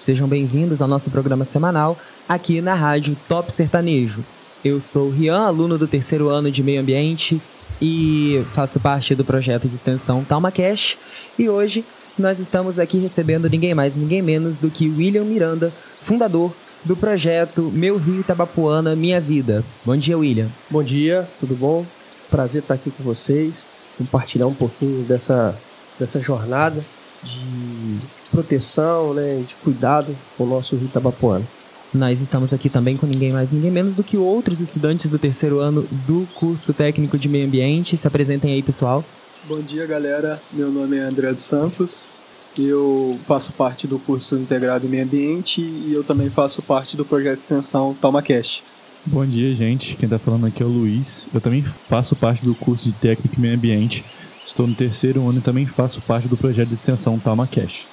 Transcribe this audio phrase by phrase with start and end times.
[0.00, 1.94] Sejam bem-vindos ao nosso programa semanal
[2.26, 4.24] aqui na rádio Top Sertanejo.
[4.64, 7.38] Eu sou o Rian, aluno do terceiro ano de Meio Ambiente
[7.82, 10.98] e faço parte do projeto de extensão TalmaCast.
[11.38, 11.84] E hoje
[12.18, 15.70] nós estamos aqui recebendo ninguém mais, ninguém menos do que William Miranda,
[16.00, 16.50] fundador
[16.82, 19.62] do projeto Meu Rio Itabapuana Minha Vida.
[19.84, 20.48] Bom dia, William.
[20.70, 21.84] Bom dia, tudo bom?
[22.30, 23.66] Prazer estar aqui com vocês,
[23.98, 25.54] compartilhar um pouquinho dessa,
[25.98, 26.82] dessa jornada
[27.22, 27.98] de
[28.30, 31.46] proteção, né, de cuidado com o nosso Rio Itabapuana.
[31.92, 35.58] Nós estamos aqui também com ninguém mais, ninguém menos do que outros estudantes do terceiro
[35.58, 37.96] ano do curso técnico de meio ambiente.
[37.96, 39.04] Se apresentem aí, pessoal.
[39.48, 40.40] Bom dia, galera.
[40.52, 42.14] Meu nome é André dos Santos.
[42.56, 47.04] Eu faço parte do curso integrado em meio ambiente e eu também faço parte do
[47.04, 48.62] projeto de extensão TalmaCast.
[49.06, 49.96] Bom dia, gente.
[49.96, 51.26] Quem está falando aqui é o Luiz.
[51.32, 54.04] Eu também faço parte do curso de técnico em meio ambiente.
[54.44, 57.86] Estou no terceiro ano e também faço parte do projeto de extensão TalmaCast.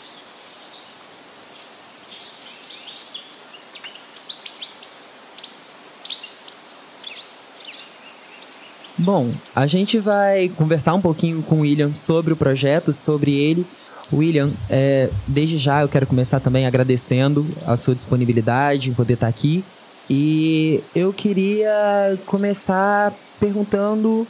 [8.97, 13.65] Bom, a gente vai conversar um pouquinho com o William sobre o projeto, sobre ele.
[14.11, 19.27] William, é, desde já eu quero começar também agradecendo a sua disponibilidade em poder estar
[19.27, 19.63] aqui.
[20.09, 24.25] E eu queria começar perguntando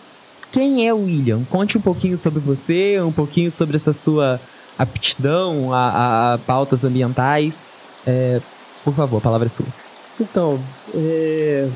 [0.58, 1.44] quem é o William.
[1.52, 4.42] Conte um pouquinho sobre você, um pouquinho sobre essa sua
[4.76, 7.62] aptidão a, a pautas ambientais.
[8.08, 8.42] É,
[8.84, 9.68] por favor, a palavra é sua.
[10.20, 10.60] Então,
[10.96, 11.70] é,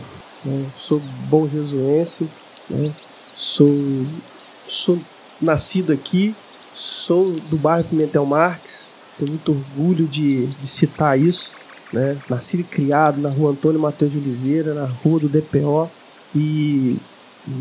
[0.44, 2.28] eu sou bom jesuense,
[2.68, 2.92] né?
[3.36, 3.72] Sou,
[4.66, 4.98] sou
[5.40, 6.36] nascido aqui,
[6.74, 11.52] sou do bairro Pimentel Marques, tenho muito orgulho de, de citar isso.
[11.94, 12.18] Né?
[12.28, 15.88] Nascido e criado na rua Antônio Matheus de Oliveira, na rua do DPO.
[16.34, 16.98] E,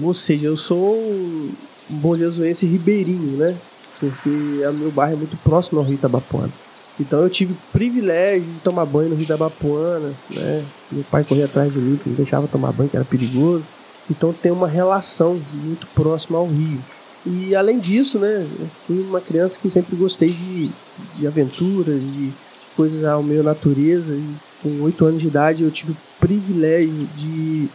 [0.03, 1.53] ou seja, eu sou um
[1.89, 3.57] bom jesuense ribeirinho, né?
[3.99, 4.29] Porque
[4.67, 6.53] o meu bairro é muito próximo ao Rio Itabapuana.
[6.99, 10.65] Então eu tive o privilégio de tomar banho no Rio Itabapuana, né?
[10.93, 13.65] Meu pai corria atrás de mim, não deixava tomar banho, que era perigoso.
[14.11, 16.81] Então tem uma relação muito próxima ao rio.
[17.25, 20.71] E além disso, né, eu fui uma criança que sempre gostei de,
[21.17, 22.33] de aventura, de
[22.77, 24.13] coisas ao meio natureza.
[24.13, 27.69] E com oito anos de idade eu tive o privilégio de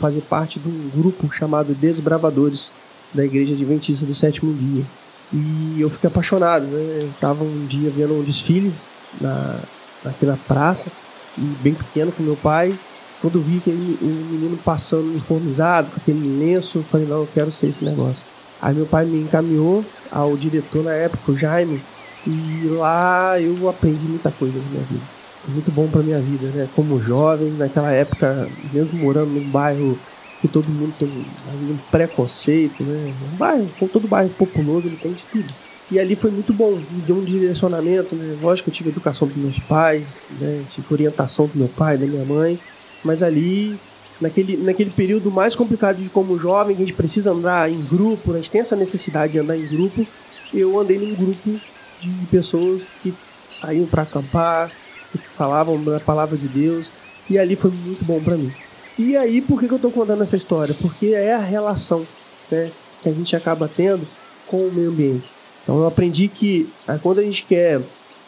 [0.00, 2.72] fazer parte de um grupo chamado Desbravadores
[3.12, 4.82] da Igreja Adventista do Sétimo Dia.
[5.32, 7.02] E eu fiquei apaixonado, né?
[7.02, 8.72] Eu tava um dia vendo um desfile
[9.20, 9.60] na,
[10.04, 10.90] aqui na praça,
[11.38, 12.74] e bem pequeno com meu pai,
[13.20, 17.52] quando vi aquele um menino passando uniformizado, com aquele lenço, eu falei, não, eu quero
[17.52, 18.24] ser esse negócio.
[18.60, 21.80] Aí meu pai me encaminhou ao diretor na época, o Jaime,
[22.26, 25.19] e lá eu aprendi muita coisa na minha vida.
[25.48, 26.68] Muito bom para minha vida, né?
[26.74, 29.98] Como jovem, naquela época, mesmo morando num bairro
[30.40, 33.12] que todo mundo tem um preconceito, né?
[33.32, 35.52] Um bairro, todo bairro populoso, ele tem de tudo.
[35.90, 38.38] E ali foi muito bom, me deu um direcionamento, né?
[38.40, 40.62] Lógico eu tive educação dos meus pais, né?
[40.70, 42.58] Tive orientação do meu pai, da minha mãe,
[43.02, 43.78] mas ali,
[44.20, 48.32] naquele, naquele período mais complicado de como jovem, que a gente precisa andar em grupo,
[48.32, 50.06] a gente tem essa necessidade de andar em grupo,
[50.54, 51.60] eu andei num grupo
[52.00, 53.12] de pessoas que
[53.50, 54.70] saíam para acampar,
[55.18, 56.90] falavam da palavra de Deus,
[57.28, 58.52] e ali foi muito bom para mim.
[58.98, 60.74] E aí, por que, que eu estou contando essa história?
[60.80, 62.06] Porque é a relação
[62.50, 62.70] né,
[63.02, 64.06] que a gente acaba tendo
[64.46, 65.30] com o meio ambiente.
[65.62, 67.80] Então eu aprendi que ah, quando a gente quer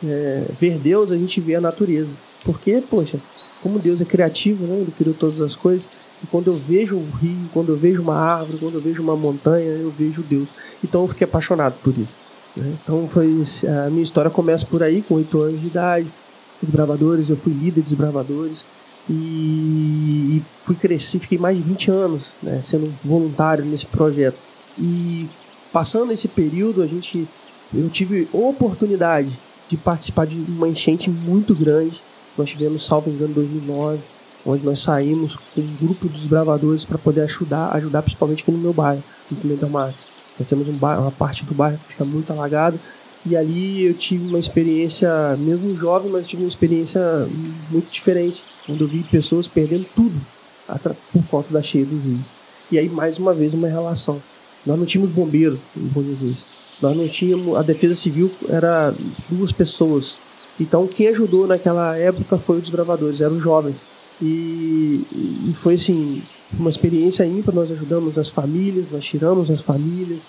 [0.05, 2.17] é, ver Deus, a gente vê a natureza.
[2.45, 3.21] Porque, poxa,
[3.63, 4.77] como Deus é criativo, né?
[4.77, 5.89] Ele criou todas as coisas.
[6.23, 9.17] E quando eu vejo um rio, quando eu vejo uma árvore, quando eu vejo uma
[9.17, 10.49] montanha, eu vejo Deus.
[10.83, 12.17] Então eu fiquei apaixonado por isso.
[12.57, 12.75] Né?
[12.83, 13.43] Então foi
[13.87, 16.07] a minha história começa por aí, com oito anos de idade,
[16.67, 18.65] desbravadores, eu fui líder de desbravadores
[19.09, 24.39] e, fui crescer, fiquei mais de 20 anos né, sendo voluntário nesse projeto.
[24.79, 25.29] E
[25.73, 27.29] passando esse período, a gente
[27.75, 29.31] eu tive oportunidade
[29.69, 32.03] de participar de uma enchente muito grande
[32.37, 34.01] nós tivemos, salvo engano, 2009,
[34.47, 38.59] onde nós saímos com um grupo de desbravadores para poder ajudar, ajudar principalmente aqui no
[38.59, 40.07] meu bairro, no Pimentel Marques.
[40.39, 42.81] Nós temos um bairro, uma parte do bairro que fica muito alagado
[43.25, 47.01] e ali eu tive uma experiência, mesmo jovem, mas tive uma experiência
[47.71, 50.21] muito diferente, onde eu vi pessoas perdendo tudo
[51.13, 52.27] por conta da cheia dos rios.
[52.71, 54.23] E aí, mais uma vez, uma relação.
[54.65, 56.03] Nós não tínhamos bombeiro em Bom.
[56.81, 57.57] Nós não tínhamos.
[57.57, 58.95] A defesa civil era
[59.29, 60.17] duas pessoas
[60.61, 63.77] então quem ajudou naquela época foi os desbravadores, eram os jovens.
[64.21, 65.05] E,
[65.49, 66.23] e foi assim,
[66.53, 70.29] uma experiência ímpar, nós ajudamos as famílias, nós tiramos as famílias.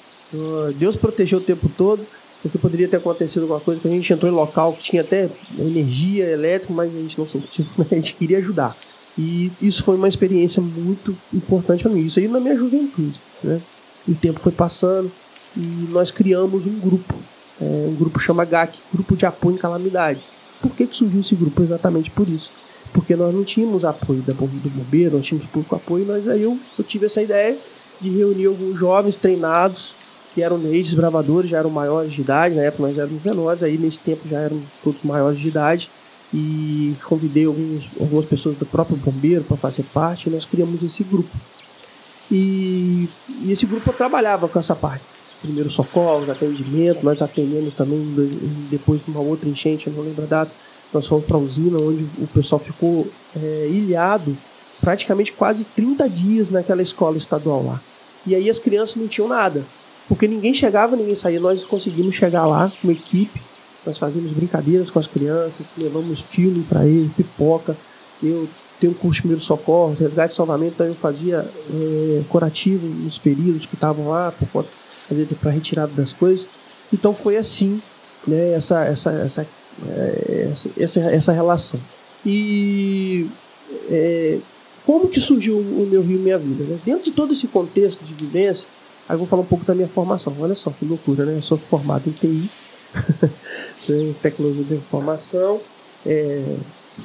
[0.78, 2.02] Deus protegeu o tempo todo,
[2.44, 5.30] porque poderia ter acontecido alguma coisa, que a gente entrou em local que tinha até
[5.58, 8.76] energia elétrica, mas a gente não sentiu, a gente queria ajudar.
[9.18, 12.02] E isso foi uma experiência muito importante para mim.
[12.02, 13.62] Isso aí na minha juventude, né?
[14.08, 15.10] o tempo foi passando
[15.56, 17.16] e nós criamos um grupo
[17.62, 20.24] é, um grupo chama GAC, Grupo de Apoio em Calamidade.
[20.62, 21.62] Por que, que surgiu esse grupo?
[21.62, 22.52] Exatamente por isso.
[22.92, 26.58] Porque nós não tínhamos apoio da, do bombeiro, não tínhamos pouco apoio, mas aí eu,
[26.78, 27.58] eu tive essa ideia
[28.02, 29.96] de reunir alguns jovens treinados,
[30.34, 34.00] que eram ex-desbravadores, já eram maiores de idade, na época nós éramos menores, aí nesse
[34.00, 35.90] tempo já eram todos maiores de idade,
[36.34, 41.04] e convidei alguns, algumas pessoas do próprio bombeiro para fazer parte, e nós criamos esse
[41.04, 41.30] grupo.
[42.32, 43.08] E,
[43.42, 45.04] e esse grupo trabalhava com essa parte.
[45.42, 48.02] Primeiro socorro, atendimento, nós atendemos também
[48.72, 50.52] depois de uma outra enchente, eu não lembro a data,
[50.92, 54.36] nós fomos para a usina, onde o pessoal ficou é, ilhado
[54.80, 57.82] praticamente quase 30 dias naquela escola estadual lá.
[58.26, 59.66] E aí as crianças não tinham nada,
[60.08, 61.40] porque ninguém chegava, ninguém saía.
[61.40, 63.40] Nós conseguimos chegar lá com equipe,
[63.86, 67.76] nós fazíamos brincadeiras com as crianças, levamos filme para eles, pipoca.
[68.22, 68.48] Eu
[68.80, 73.18] tenho um curso de primeiro socorro, resgate e salvamento, então eu fazia é, curativo nos
[73.18, 74.34] feridos que estavam lá,
[75.40, 76.48] para retirada das coisas.
[76.92, 77.82] Então foi assim,
[78.28, 79.48] né, essa, essa, essa,
[79.88, 81.80] é, essa, essa relação.
[82.26, 83.28] E
[83.90, 84.38] é,
[84.86, 86.64] como que surgiu o meu Rio Minha Vida?
[86.66, 86.80] Né?
[86.86, 88.68] Dentro de todo esse contexto de vivência,
[89.14, 90.36] aí eu vou falar um pouco da minha formação.
[90.40, 91.36] Olha só que loucura, né?
[91.36, 92.50] Eu sou formado em TI,
[93.90, 95.62] em tecnologia de informação,
[96.06, 96.56] é,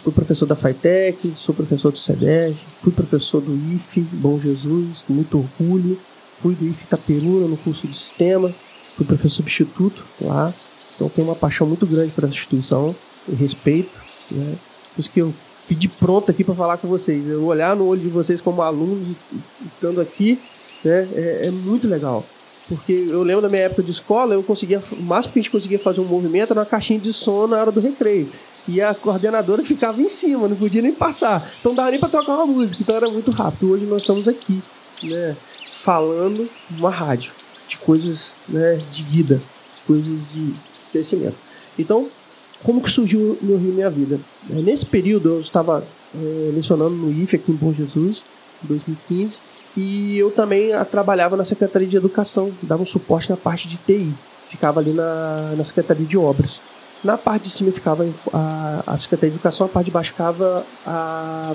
[0.02, 5.12] fui professor da FITEC, sou professor do SEDEG, fui professor do IFE, Bom Jesus, com
[5.12, 5.98] muito orgulho,
[6.38, 8.52] fui do IFE Itaperuna no curso de sistema,
[8.94, 10.52] fui professor substituto lá,
[10.94, 12.94] então tenho uma paixão muito grande para essa instituição,
[13.38, 14.00] respeito,
[14.30, 14.56] né?
[14.94, 15.32] Por isso que eu
[15.66, 17.28] fui de pronto aqui para falar com vocês.
[17.28, 19.14] Eu olhar no olho de vocês como alunos,
[19.74, 20.40] estando aqui,
[20.84, 22.24] né, é, é, muito legal.
[22.68, 25.50] Porque eu lembro da minha época de escola, eu conseguia, o máximo que a gente
[25.50, 28.28] conseguia fazer um movimento era uma caixinha de som na hora do recreio.
[28.66, 31.50] E a coordenadora ficava em cima, não podia nem passar.
[31.58, 33.72] Então não dava nem para tocar uma música, então era muito rápido.
[33.72, 34.62] Hoje nós estamos aqui,
[35.04, 35.34] né,
[35.72, 37.32] falando numa rádio
[37.66, 39.40] de coisas né, de vida,
[39.86, 40.52] coisas de
[40.92, 41.36] crescimento.
[41.78, 42.08] Então,
[42.62, 44.20] como que surgiu meu Rio Minha Vida?
[44.48, 48.24] Nesse período eu estava é, lecionando no IFE aqui em Bom Jesus,
[48.64, 49.40] em 2015,
[49.76, 53.76] e eu também a, trabalhava na Secretaria de Educação, dava um suporte na parte de
[53.76, 54.14] TI,
[54.48, 56.60] ficava ali na, na Secretaria de Obras.
[57.04, 60.64] Na parte de cima ficava a, a Secretaria de Educação, a parte de baixo ficava
[60.86, 61.54] a,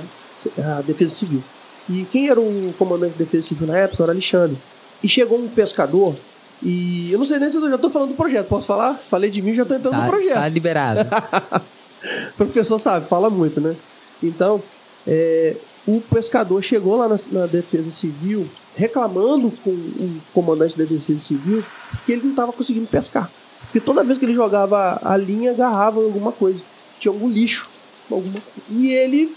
[0.58, 1.44] a Defesa Civil.
[1.90, 4.58] E quem era o comandante de Defesa Civil na época era Alexandre.
[5.04, 6.16] E chegou um pescador
[6.62, 8.48] e eu não sei nem se eu já estou falando do projeto.
[8.48, 8.94] Posso falar?
[9.10, 10.34] Falei de mim, já estou entrando tá, no projeto.
[10.34, 11.02] Tá liberado.
[12.32, 13.76] o professor sabe, fala muito, né?
[14.22, 14.64] Então,
[15.06, 21.20] é, o pescador chegou lá na, na, Defesa Civil reclamando com o comandante da Defesa
[21.20, 21.64] Civil
[22.06, 23.30] que ele não estava conseguindo pescar.
[23.64, 26.64] Porque toda vez que ele jogava a linha, agarrava alguma coisa.
[27.00, 27.70] Tinha algum lixo.
[28.10, 28.36] Alguma...
[28.70, 29.36] E ele.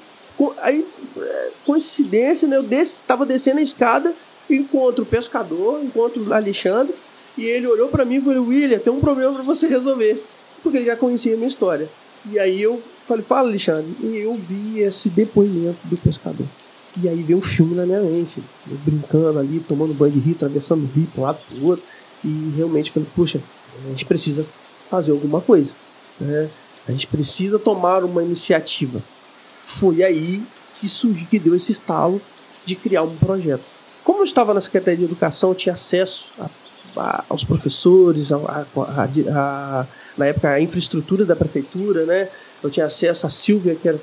[0.58, 2.58] Aí, é, coincidência, né?
[2.58, 4.14] Eu estava descendo a escada,
[4.50, 6.94] encontro o pescador, encontro o Alexandre.
[7.38, 10.22] E ele olhou para mim e falou: William, tem um problema para você resolver.
[10.62, 11.88] Porque ele já conhecia a minha história.
[12.30, 13.94] E aí eu falei: Fala, Alexandre.
[14.00, 16.46] E eu vi esse depoimento do pescador.
[17.00, 18.42] E aí veio um filme na minha mente.
[18.68, 21.66] Eu brincando ali, tomando banho de rio, atravessando o rio para um lado para o
[21.66, 21.84] outro.
[22.24, 23.40] E realmente falei: Puxa,
[23.84, 24.46] a gente precisa
[24.88, 25.76] fazer alguma coisa.
[26.20, 26.48] Né?
[26.88, 29.02] A gente precisa tomar uma iniciativa.
[29.60, 30.42] Foi aí
[30.80, 32.20] que surgiu, que deu esse estalo
[32.64, 33.64] de criar um projeto.
[34.04, 36.48] Como eu estava na Secretaria de Educação, eu tinha acesso a
[37.28, 39.86] aos professores, a, a, a,
[40.16, 42.28] na época a infraestrutura da prefeitura, né?
[42.62, 43.98] Eu tinha acesso a Silvia, que era,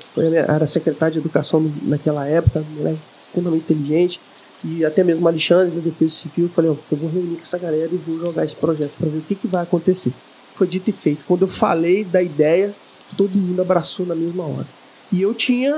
[0.48, 2.96] era secretária de educação naquela época, né?
[3.20, 4.20] extremamente inteligente,
[4.62, 6.48] e até mesmo Alexandre da Defesa Civil.
[6.48, 9.22] Falei, eu vou reunir com essa galera e vou jogar esse projeto para ver o
[9.22, 10.12] que, que vai acontecer.
[10.54, 11.24] Foi dito e feito.
[11.26, 12.72] Quando eu falei da ideia,
[13.16, 14.66] todo mundo abraçou na mesma hora.
[15.12, 15.74] E eu tinha,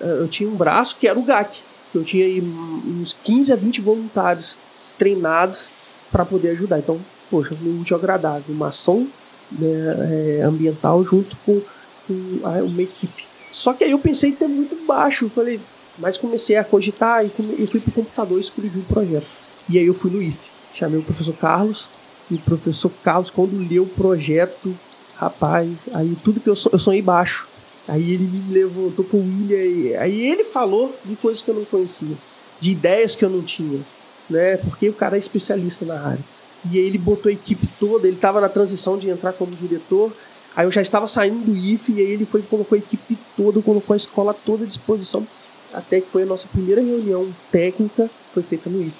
[0.00, 1.60] eu tinha um braço que era o GAC.
[1.94, 4.56] Eu tinha aí uns 15 a 20 voluntários
[4.96, 5.70] treinados
[6.10, 6.78] para poder ajudar.
[6.78, 6.98] Então,
[7.30, 9.06] poxa, muito agradável, uma ação
[9.50, 11.60] né, é, ambiental junto com,
[12.06, 13.26] com a, uma equipe.
[13.52, 15.60] Só que aí eu pensei em ter muito baixo, eu falei,
[15.98, 19.26] mas comecei a cogitar e come, fui pro computador e escrevi um projeto.
[19.68, 21.90] E aí eu fui no IF, chamei o professor Carlos,
[22.30, 24.74] e o professor Carlos, quando leu o projeto,
[25.16, 27.48] rapaz, aí tudo que eu, eu sonhei baixo.
[27.86, 32.14] Aí ele me levantou pro William, aí ele falou de coisas que eu não conhecia,
[32.60, 33.80] de ideias que eu não tinha
[34.28, 34.56] né?
[34.58, 36.24] Porque o cara é especialista na área.
[36.70, 40.12] E aí ele botou a equipe toda, ele estava na transição de entrar como diretor.
[40.56, 43.62] Aí eu já estava saindo do IF e aí ele foi colocou a equipe toda,
[43.62, 45.26] colocou a escola toda à disposição.
[45.72, 48.96] Até que foi a nossa primeira reunião técnica, foi feita no IF.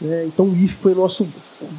[0.00, 0.24] Né?
[0.26, 1.28] Então o IF foi nosso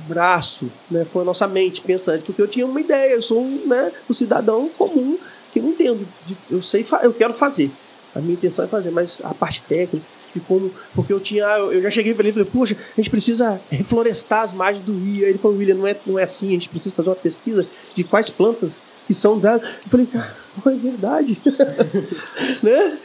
[0.08, 1.06] braço, né?
[1.12, 4.14] foi a nossa mente pensante, porque eu tinha uma ideia, eu sou um, né, um
[4.14, 5.18] cidadão comum
[5.52, 6.08] que não entendo,
[6.50, 7.72] eu sei, eu quero fazer.
[8.16, 10.72] A minha intenção é fazer, mas a parte técnica, e como.
[10.94, 11.46] Porque eu tinha.
[11.46, 15.26] Eu já cheguei ele e falei, poxa, a gente precisa reflorestar as margens do rio.
[15.26, 17.66] Aí ele falou, William, não é, não é assim, a gente precisa fazer uma pesquisa
[17.96, 19.68] de quais plantas que são dados.
[19.68, 20.36] Eu falei, cara,
[20.66, 21.42] é verdade.
[22.64, 22.98] né?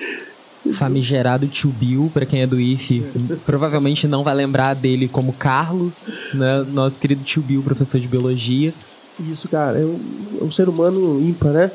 [0.72, 3.02] Famigerado tio Bill, pra quem é do IF,
[3.44, 6.66] provavelmente não vai lembrar dele como Carlos, né?
[6.68, 8.74] Nosso querido tio Bill, professor de biologia.
[9.18, 10.00] Isso, cara, é um,
[10.40, 11.70] é um ser humano ímpar, né?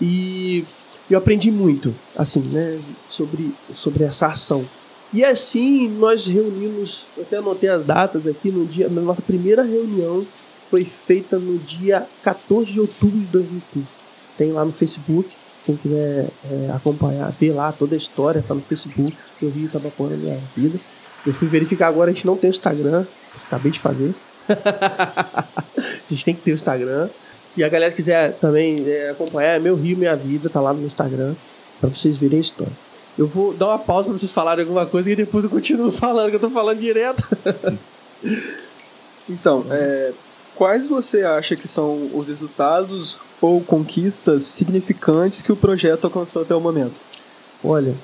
[0.00, 0.64] E
[1.10, 4.64] eu aprendi muito, assim, né, sobre, sobre essa ação.
[5.12, 9.62] E assim nós reunimos, eu até anotei as datas aqui, no dia, na nossa primeira
[9.62, 10.26] reunião
[10.70, 13.96] foi feita no dia 14 de outubro de 2015.
[14.36, 15.28] Tem lá no Facebook,
[15.64, 20.08] quem quiser é, acompanhar, ver lá toda a história, tá no Facebook, eu vi Itabapuã
[20.08, 20.80] na minha vida.
[21.24, 23.06] Eu fui verificar agora, a gente não tem Instagram,
[23.46, 24.12] acabei de fazer.
[24.48, 25.44] a
[26.10, 27.08] gente tem que ter o Instagram.
[27.56, 30.84] E a galera quiser também é, acompanhar, é Meu Rio, Minha Vida, tá lá no
[30.84, 31.34] Instagram,
[31.80, 32.72] para vocês verem a história.
[33.16, 36.30] Eu vou dar uma pausa para vocês falarem alguma coisa e depois eu continuo falando,
[36.30, 37.22] que eu tô falando direto.
[39.30, 40.12] então, é,
[40.56, 46.54] quais você acha que são os resultados ou conquistas significantes que o projeto alcançou até
[46.56, 47.04] o momento?
[47.62, 47.94] Olha,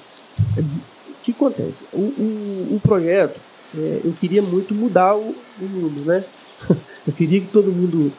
[0.57, 1.83] o que acontece?
[1.93, 3.39] O, o, o projeto,
[3.77, 6.25] é, eu queria muito mudar o, o mundo, né?
[7.07, 8.13] Eu queria que todo mundo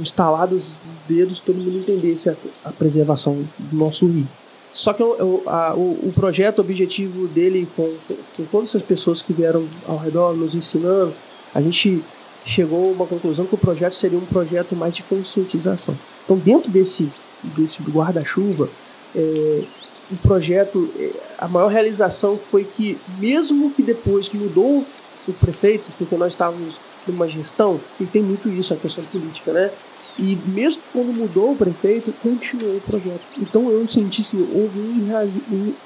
[0.00, 4.28] instalados os dedos, todo mundo entendesse a, a preservação do nosso rio.
[4.72, 7.94] Só que o, a, o, o, projeto, o objetivo dele, com,
[8.36, 11.14] com todas essas pessoas que vieram ao redor nos ensinando,
[11.54, 12.02] a gente
[12.44, 15.96] chegou a uma conclusão que o projeto seria um projeto mais de conscientização.
[16.24, 17.08] Então, dentro desse,
[17.56, 18.68] desse guarda-chuva,
[19.14, 19.62] é,
[20.10, 24.84] o projeto, é, a maior realização foi que, mesmo que depois que mudou
[25.26, 26.74] o prefeito, porque nós estávamos
[27.06, 29.70] numa gestão, e tem muito isso, a questão política, né?
[30.18, 33.22] E mesmo quando mudou o prefeito, continuou o projeto.
[33.38, 35.28] Então eu senti assim, houve enra,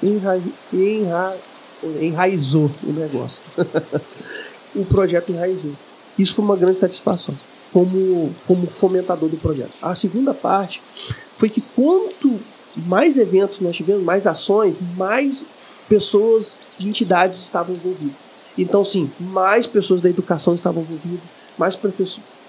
[0.03, 1.37] enra, enra,
[1.99, 3.43] enraizou o negócio.
[4.75, 5.71] o projeto enraizou.
[6.17, 7.35] Isso foi uma grande satisfação
[7.73, 9.73] como, como fomentador do projeto.
[9.81, 10.81] A segunda parte
[11.35, 12.39] foi que quanto
[12.75, 15.45] mais eventos nós tivemos, mais ações, mais
[15.87, 18.28] pessoas de entidades estavam envolvidas.
[18.61, 21.21] Então, sim, mais pessoas da educação estavam envolvidas,
[21.57, 21.79] mais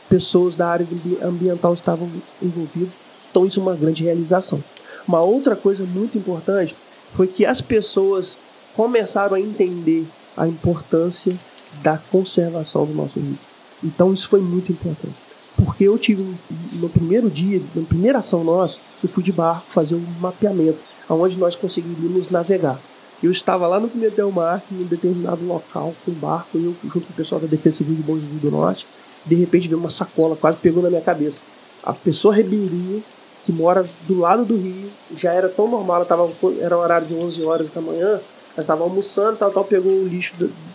[0.09, 0.87] pessoas da área
[1.23, 2.11] ambiental estavam
[2.43, 2.91] envolvidas.
[3.31, 4.63] Então, isso é uma grande realização.
[5.07, 6.75] Uma outra coisa muito importante
[7.13, 8.37] foi que as pessoas
[8.75, 10.05] começaram a entender
[10.37, 11.39] a importância
[11.81, 13.39] da conservação do nosso rio.
[13.83, 15.15] Então, isso foi muito importante.
[15.57, 16.37] Porque eu tive,
[16.73, 21.37] no primeiro dia, na primeira ação nossa, eu fui de barco fazer um mapeamento, onde
[21.37, 22.81] nós conseguiríamos navegar.
[23.23, 27.01] Eu estava lá no primeiro Delmar, em um determinado local, com um barco, eu junto
[27.01, 28.87] com o pessoal da Defesa Civil de Bom Jesus do Norte.
[29.27, 31.43] De repente veio uma sacola, quase pegou na minha cabeça.
[31.83, 33.03] A pessoa ribeirinha,
[33.45, 37.43] que mora do lado do rio, já era tão normal, tava, era horário de 11
[37.45, 38.23] horas da manhã, ela
[38.59, 40.35] estava almoçando, tal, tal, pegou o lixo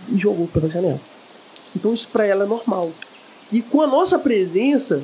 [0.10, 1.00] e jogou pela janela.
[1.76, 2.92] Então isso para ela é normal.
[3.52, 5.02] E com a nossa presença,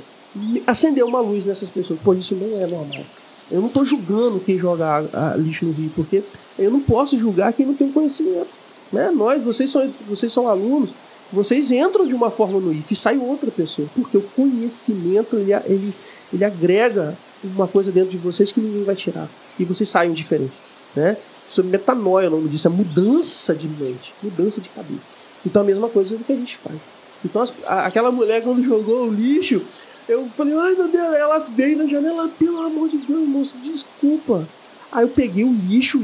[0.65, 1.99] acendeu uma luz nessas pessoas.
[2.03, 3.03] Pô, isso não é normal.
[3.49, 6.23] Eu não estou julgando quem joga a, a lixo no rio, porque
[6.63, 8.55] eu não posso julgar quem não tem conhecimento.
[8.91, 9.09] Né?
[9.11, 10.91] Nós, vocês são, vocês são alunos,
[11.31, 15.53] vocês entram de uma forma no IF e sai outra pessoa, porque o conhecimento ele,
[15.53, 15.93] ele,
[16.33, 19.29] ele agrega uma coisa dentro de vocês que ninguém vai tirar.
[19.57, 20.57] E vocês saem diferentes.
[20.95, 21.17] Né?
[21.47, 25.21] Isso é metanoia, o nome disso, é mudança de mente, mudança de cabeça.
[25.45, 26.77] Então a mesma coisa que a gente faz.
[27.23, 29.61] Então as, a, aquela mulher quando jogou o lixo,
[30.07, 34.47] eu falei, ai meu Deus, ela veio na janela, pelo amor de Deus, moço, desculpa.
[34.91, 36.01] Aí eu peguei o lixo,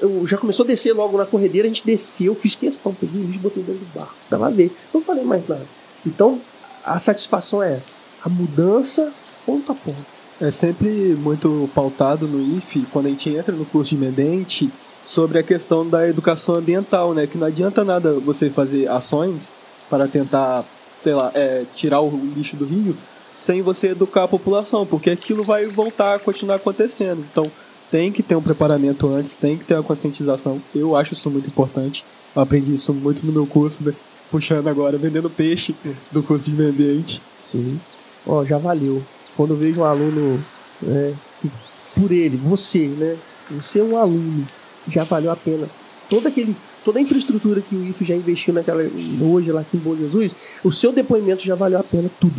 [0.00, 3.24] eu já começou a descer logo na corredeira, a gente desceu, fiz questão, peguei o
[3.24, 4.74] lixo, botei dentro do barco, tava a ver.
[4.92, 5.64] Não falei mais nada.
[6.04, 6.40] Então,
[6.84, 7.96] a satisfação é essa.
[8.24, 9.12] A mudança
[9.46, 10.16] ponto a ponto.
[10.40, 14.70] É sempre muito pautado no IFE, quando a gente entra no curso de medente,
[15.06, 17.26] sobre a questão da educação ambiental, né?
[17.26, 19.54] Que não adianta nada você fazer ações
[19.88, 22.96] para tentar, sei lá, é, tirar o lixo do rio,
[23.34, 27.24] sem você educar a população, porque aquilo vai voltar a continuar acontecendo.
[27.30, 27.44] Então,
[27.90, 30.60] tem que ter um preparamento antes, tem que ter uma conscientização.
[30.74, 32.04] Eu acho isso muito importante.
[32.34, 33.94] Eu aprendi isso muito no meu curso, né?
[34.30, 35.74] puxando agora, vendendo peixe
[36.10, 37.22] do curso de meio ambiente.
[37.40, 37.80] Sim.
[38.26, 39.02] Ó, oh, já valeu.
[39.36, 40.42] Quando eu vejo um aluno,
[40.86, 41.50] é, que,
[41.94, 43.16] por ele, você, né?
[43.50, 44.44] Você é um aluno,
[44.88, 45.68] já valeu a pena.
[46.10, 48.82] Todo aquele, toda a infraestrutura que o IF já investiu naquela,
[49.20, 52.34] hoje lá aqui em Bom Jesus, o seu depoimento já valeu a pena tudo.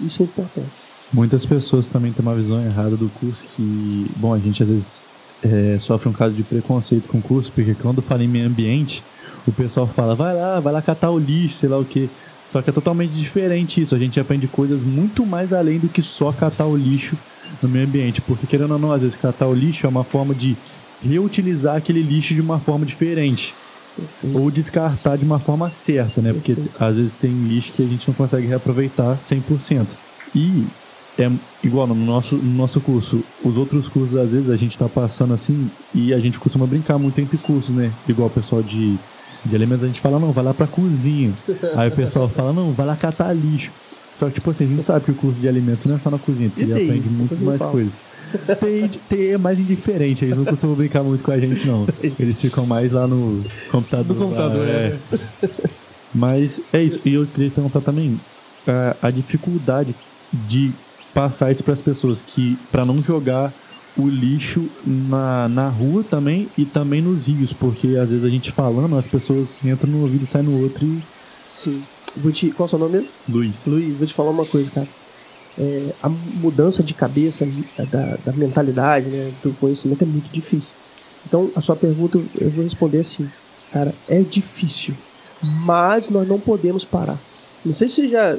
[0.00, 0.85] Isso é importante.
[1.12, 5.02] Muitas pessoas também têm uma visão errada do curso que, bom, a gente às vezes
[5.42, 9.02] é, sofre um caso de preconceito com o curso, porque quando fala em meio ambiente,
[9.46, 12.10] o pessoal fala, vai lá, vai lá catar o lixo, sei lá o que.
[12.46, 13.94] Só que é totalmente diferente isso.
[13.94, 17.16] A gente aprende coisas muito mais além do que só catar o lixo
[17.60, 18.20] no meio ambiente.
[18.20, 20.56] Porque, querendo ou não, às vezes catar o lixo é uma forma de
[21.02, 23.54] reutilizar aquele lixo de uma forma diferente.
[23.96, 24.38] Perfeito.
[24.38, 26.32] Ou descartar de uma forma certa, né?
[26.32, 26.62] Perfeito.
[26.62, 29.88] Porque às vezes tem lixo que a gente não consegue reaproveitar 100%.
[30.34, 30.66] E
[31.18, 31.30] é
[31.62, 33.22] igual no nosso, no nosso curso.
[33.42, 36.98] Os outros cursos, às vezes, a gente tá passando assim e a gente costuma brincar
[36.98, 37.90] muito entre cursos, né?
[38.08, 38.96] Igual o pessoal de,
[39.44, 41.32] de alimentos, a gente fala, não, vai lá pra cozinha.
[41.74, 43.70] Aí o pessoal fala, não, vai lá catar lixo.
[44.14, 46.10] Só que, tipo assim, a gente sabe que o curso de alimentos não é só
[46.10, 47.70] na cozinha, ele aprende muitas mais fala.
[47.70, 47.92] coisas.
[49.08, 51.86] TI, é mais indiferente, eles não costumam brincar muito com a gente, não.
[52.18, 54.16] Eles ficam mais lá no computador.
[54.16, 54.98] No computador, lá, é.
[55.42, 55.48] é.
[56.14, 57.00] Mas é isso.
[57.04, 58.18] E eu queria perguntar também
[58.66, 59.94] a, a dificuldade
[60.32, 60.72] de
[61.16, 63.50] passar isso para as pessoas, que para não jogar
[63.96, 68.52] o lixo na, na rua também e também nos rios, porque às vezes a gente
[68.52, 71.02] falando, as pessoas entram no ouvido e saem no outro e.
[71.42, 71.82] Sim.
[72.18, 73.08] Vou te, qual é o seu nome mesmo?
[73.26, 73.66] Luiz.
[73.66, 74.86] Luiz, vou te falar uma coisa, cara.
[75.58, 77.48] É, a mudança de cabeça
[77.90, 80.74] da, da mentalidade, né, do conhecimento é muito difícil.
[81.26, 83.26] Então, a sua pergunta eu vou responder assim,
[83.72, 84.94] cara, é difícil,
[85.42, 87.18] mas nós não podemos parar.
[87.66, 88.32] Não sei se já,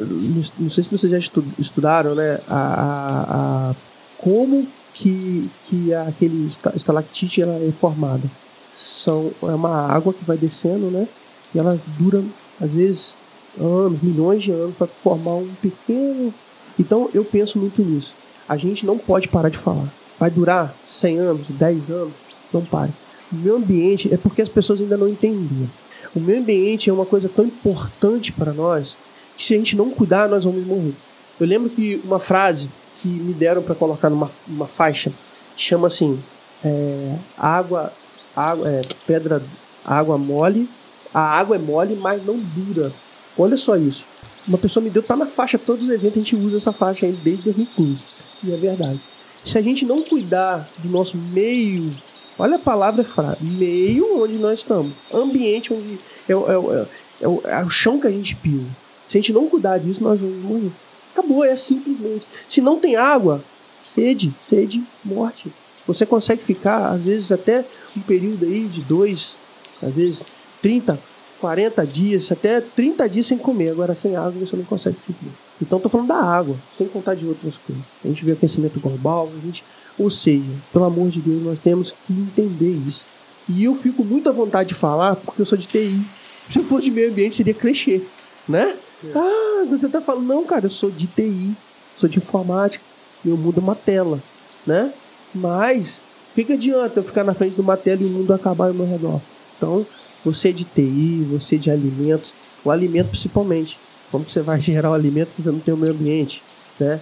[0.57, 1.19] não sei se vocês já
[1.59, 3.75] estudaram, né, a, a, a
[4.17, 8.23] como que, que aquele estalactite ela é formada.
[8.71, 11.09] São, é uma água que vai descendo, né,
[11.53, 12.23] e ela dura
[12.61, 13.17] às vezes
[13.59, 16.33] anos, milhões de anos para formar um pequeno.
[16.79, 18.13] Então eu penso muito nisso.
[18.47, 19.91] A gente não pode parar de falar.
[20.17, 22.13] Vai durar 100 anos, 10 anos,
[22.53, 22.93] não pare.
[23.29, 25.69] O meio ambiente é porque as pessoas ainda não entendiam.
[26.15, 28.97] O meio ambiente é uma coisa tão importante para nós
[29.37, 30.93] que se a gente não cuidar, nós vamos morrer.
[31.39, 32.67] Eu lembro que uma frase
[33.01, 35.11] que me deram para colocar numa, numa faixa
[35.55, 36.19] chama assim:
[36.65, 37.93] é, água,
[38.35, 39.41] água é, pedra,
[39.85, 40.67] água mole.
[41.13, 42.91] A água é mole, mas não dura.
[43.37, 44.03] Olha só isso.
[44.47, 47.05] Uma pessoa me deu, tá na faixa, todos os eventos a gente usa essa faixa
[47.05, 48.03] aí desde 2015.
[48.43, 48.99] E é verdade.
[49.43, 51.91] Se a gente não cuidar do nosso meio,
[52.37, 56.87] olha a palavra frase, meio onde nós estamos, ambiente onde é, é, é,
[57.21, 58.69] é, o, é o chão que a gente pisa.
[59.07, 60.71] Se a gente não cuidar disso, nós vamos morrer.
[61.13, 62.27] Acabou, é simplesmente.
[62.47, 63.43] Se não tem água,
[63.81, 65.51] sede, sede, morte.
[65.85, 67.63] Você consegue ficar, às vezes, até
[67.95, 69.37] um período aí de dois,
[69.81, 70.21] às vezes
[70.61, 70.99] 30,
[71.39, 73.69] 40 dias, até 30 dias sem comer.
[73.69, 75.25] Agora, sem água, você não consegue ficar.
[75.61, 77.83] Então, estou falando da água, sem contar de outras coisas.
[78.03, 79.63] A gente vê aquecimento global, a gente...
[79.97, 80.43] ou seja,
[80.73, 83.05] pelo amor de Deus, nós temos que entender isso.
[83.49, 86.05] E eu fico muito à vontade de falar porque eu sou de TI.
[86.51, 88.01] Se eu fosse de meio ambiente, seria clichê,
[88.47, 88.75] né?
[89.15, 91.55] Ah, você tá falando, não, cara, eu sou de TI,
[91.95, 92.83] sou de informática,
[93.23, 94.21] meu mundo é uma tela,
[94.65, 94.91] né?
[95.33, 98.33] Mas, o que, que adianta eu ficar na frente de uma tela e o mundo
[98.33, 99.21] acabar ao meu redor?
[99.55, 99.85] Então,
[100.23, 102.33] você é de TI, você é de alimentos,
[102.63, 103.79] o alimento principalmente.
[104.11, 106.41] Como que você vai gerar o alimento se você não tem o meio ambiente?
[106.79, 106.99] Né?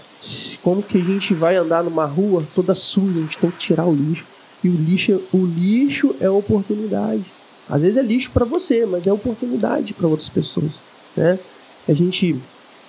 [0.61, 3.19] Como que a gente vai andar numa rua toda suja?
[3.19, 4.25] A gente tem que tirar o lixo.
[4.63, 7.25] E o lixo, o lixo é oportunidade.
[7.69, 10.79] Às vezes é lixo para você, mas é oportunidade para outras pessoas.
[11.15, 11.39] Né?
[11.87, 12.39] A gente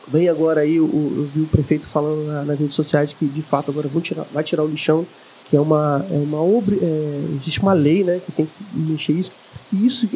[0.09, 3.42] vem agora aí, o, eu vi o prefeito falando na, nas redes sociais que de
[3.42, 5.06] fato agora vão tirar, vai tirar o lixão,
[5.48, 9.12] que é uma, é uma obra, é, existe uma lei né, que tem que mexer
[9.12, 9.32] isso.
[9.72, 10.09] E isso,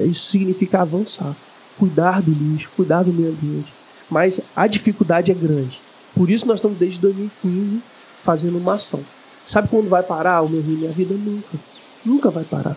[0.00, 1.34] isso significa avançar,
[1.78, 3.72] cuidar do lixo, cuidar do meio ambiente.
[4.10, 5.80] Mas a dificuldade é grande.
[6.14, 7.80] Por isso nós estamos desde 2015
[8.18, 9.00] fazendo uma ação.
[9.44, 11.14] Sabe quando vai parar o meu rio minha vida?
[11.14, 11.58] Nunca.
[12.04, 12.76] Nunca vai parar.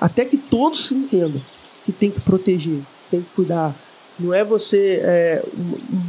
[0.00, 1.40] Até que todos se entendam
[1.84, 3.74] que tem que proteger, tem que cuidar,
[4.18, 5.00] não é você.
[5.02, 5.44] É,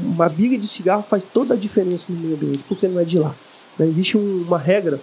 [0.04, 3.18] uma biga de cigarro faz toda a diferença no meio ambiente, porque não é de
[3.18, 3.36] lá.
[3.78, 3.88] Né?
[3.88, 5.00] Existe um, uma regra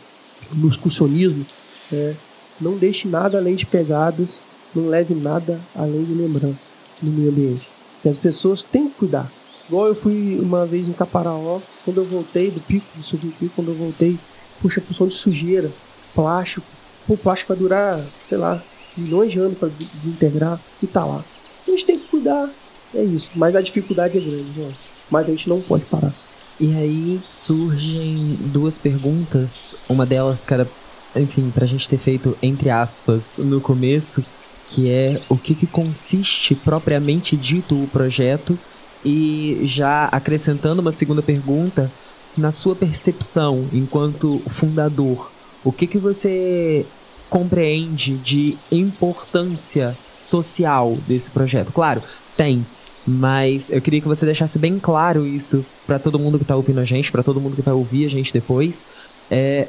[0.52, 1.44] no excursionismo:
[1.92, 2.14] é,
[2.60, 4.38] não deixe nada além de pegadas,
[4.74, 6.70] não leve nada além de lembrança
[7.02, 7.68] no meio ambiente.
[8.04, 9.30] E as pessoas têm que cuidar.
[9.68, 13.54] Igual eu fui uma vez em Caparaó, quando eu voltei do pico, do subir pico,
[13.54, 14.18] quando eu voltei,
[14.60, 15.70] puxa, função de sujeira,
[16.14, 16.66] plástico.
[17.08, 18.62] O plástico vai durar, sei lá,
[18.96, 21.24] milhões de anos para desintegrar e tá lá.
[21.62, 22.50] Então a gente tem que cuidar,
[22.94, 23.30] é isso.
[23.36, 24.72] Mas a dificuldade é grande, né?
[25.10, 26.12] Mas a gente não pode parar.
[26.58, 29.74] E aí surgem duas perguntas.
[29.88, 30.68] Uma delas, cara,
[31.16, 34.24] enfim, pra gente ter feito entre aspas no começo,
[34.68, 38.58] que é o que, que consiste propriamente dito o projeto.
[39.04, 41.90] E já acrescentando uma segunda pergunta,
[42.36, 45.30] na sua percepção enquanto fundador,
[45.64, 46.86] o que, que você
[47.28, 51.72] compreende de importância social desse projeto?
[51.72, 52.02] Claro,
[52.36, 52.64] tem
[53.06, 56.80] mas eu queria que você deixasse bem claro isso para todo mundo que tá ouvindo
[56.80, 58.86] a gente, para todo mundo que vai ouvir a gente depois.
[59.30, 59.66] É,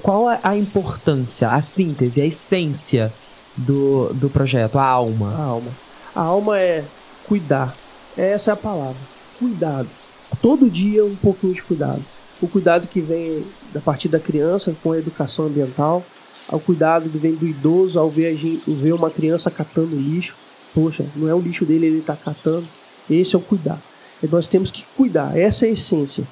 [0.00, 3.12] qual a importância, a síntese, a essência
[3.56, 5.34] do, do projeto, a alma?
[5.34, 5.70] A alma.
[6.14, 6.84] A alma é
[7.26, 7.74] cuidar.
[8.16, 9.00] Essa é a palavra.
[9.38, 9.88] Cuidado.
[10.40, 12.02] Todo dia um pouquinho de cuidado.
[12.40, 16.04] O cuidado que vem da partir da criança com a educação ambiental,
[16.48, 20.34] ao cuidado que vem do idoso ao ver, gente, ver uma criança catando lixo,
[20.74, 22.66] Poxa, não é o lixo dele, ele está catando.
[23.10, 23.80] Esse é o cuidar.
[24.22, 25.36] E nós temos que cuidar.
[25.36, 26.26] Essa é a essência,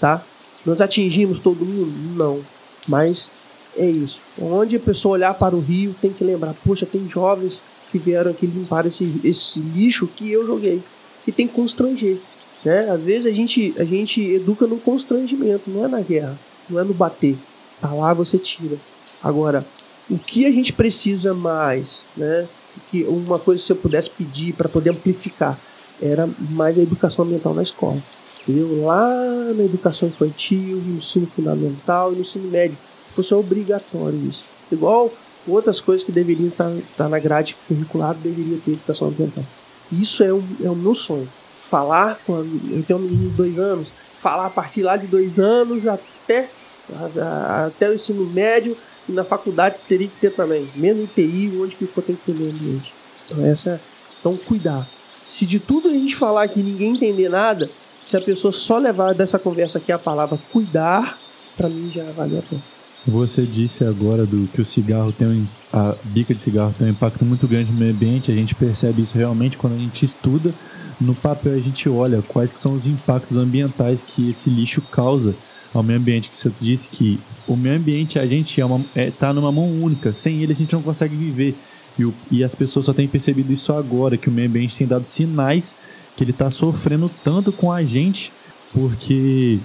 [0.00, 0.24] tá?
[0.64, 1.92] Nós atingimos todo mundo?
[2.16, 2.40] Não.
[2.86, 3.32] Mas
[3.76, 4.20] é isso.
[4.40, 8.30] Onde a pessoa olhar para o rio, tem que lembrar: poxa, tem jovens que vieram
[8.30, 10.82] aqui limpar esse, esse lixo que eu joguei.
[11.26, 12.18] E tem que constranger.
[12.64, 12.88] Né?
[12.90, 16.38] Às vezes a gente, a gente educa no constrangimento, não é na guerra,
[16.70, 17.36] não é no bater.
[17.80, 18.76] Tá lá, você tira.
[19.22, 19.66] Agora,
[20.08, 22.46] o que a gente precisa mais, né?
[22.90, 25.58] Que uma coisa se eu pudesse pedir para poder amplificar
[26.00, 28.02] era mais a educação ambiental na escola.
[28.42, 28.84] Entendeu?
[28.84, 29.08] Lá
[29.54, 32.76] na educação infantil, no ensino fundamental e no ensino médio.
[33.10, 34.44] Fosse obrigatório isso.
[34.70, 35.12] Igual
[35.46, 39.44] outras coisas que deveriam estar, tá, tá na grade curricular, deveria ter educação ambiental.
[39.90, 41.28] Isso é, um, é o meu sonho.
[41.60, 45.06] Falar, com a, eu tenho um menino de dois anos, falar a partir lá de
[45.06, 46.48] dois anos até,
[46.92, 48.76] a, a, até o ensino médio
[49.08, 50.68] e na faculdade teria que ter também.
[50.74, 52.94] Mesmo TI, onde que for tem que ter meio ambiente.
[53.24, 53.80] Então, essa,
[54.20, 54.86] então cuidar.
[55.28, 57.70] Se de tudo a gente falar que ninguém entender nada,
[58.04, 61.18] se a pessoa só levar dessa conversa aqui a palavra cuidar,
[61.56, 62.62] para mim já valeu a pena.
[63.06, 67.24] Você disse agora do que o cigarro tem a bica de cigarro tem um impacto
[67.24, 68.30] muito grande no meio ambiente.
[68.30, 70.54] A gente percebe isso realmente quando a gente estuda
[71.00, 71.54] no papel.
[71.54, 75.34] A gente olha quais que são os impactos ambientais que esse lixo causa
[75.72, 76.28] ao meio ambiente.
[76.30, 79.68] Que você disse que o meio ambiente a gente é uma, é, tá numa mão
[79.68, 80.12] única.
[80.12, 81.54] Sem ele a gente não consegue viver.
[81.98, 84.86] E, o, e as pessoas só têm percebido isso agora que o meio ambiente tem
[84.86, 85.76] dado sinais
[86.16, 88.32] que ele está sofrendo tanto com a gente
[88.72, 89.58] porque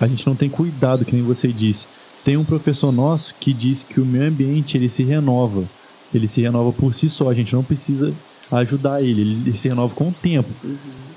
[0.00, 1.86] a gente não tem cuidado, que nem você disse
[2.24, 5.62] tem um professor nosso que diz que o meio ambiente ele se renova.
[6.12, 8.14] Ele se renova por si só, a gente não precisa
[8.50, 10.48] ajudar ele, ele se renova com o tempo,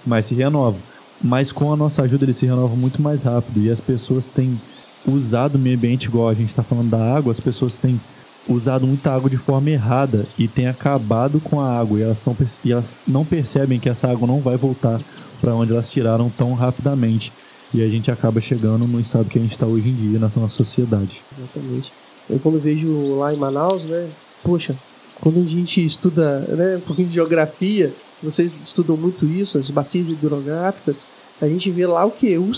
[0.06, 0.78] mas se renova.
[1.22, 4.60] Mas com a nossa ajuda ele se renova muito mais rápido e as pessoas têm
[5.06, 8.00] usado o meio ambiente igual a gente está falando da água, as pessoas têm
[8.48, 12.36] usado muita água de forma errada e têm acabado com a água e elas, tão,
[12.64, 15.02] e elas não percebem que essa água não vai voltar
[15.42, 17.32] para onde elas tiraram tão rapidamente.
[17.74, 20.28] E a gente acaba chegando no estado que a gente está hoje em dia na
[20.28, 21.22] nossa sociedade.
[21.38, 21.92] Exatamente.
[22.30, 24.08] Eu quando vejo lá em Manaus, né?
[24.42, 24.76] Poxa,
[25.20, 30.10] quando a gente estuda né, um pouquinho de geografia, vocês estudam muito isso, as bacias
[30.10, 31.06] hidrográficas,
[31.42, 32.38] a gente vê lá o que?
[32.38, 32.52] O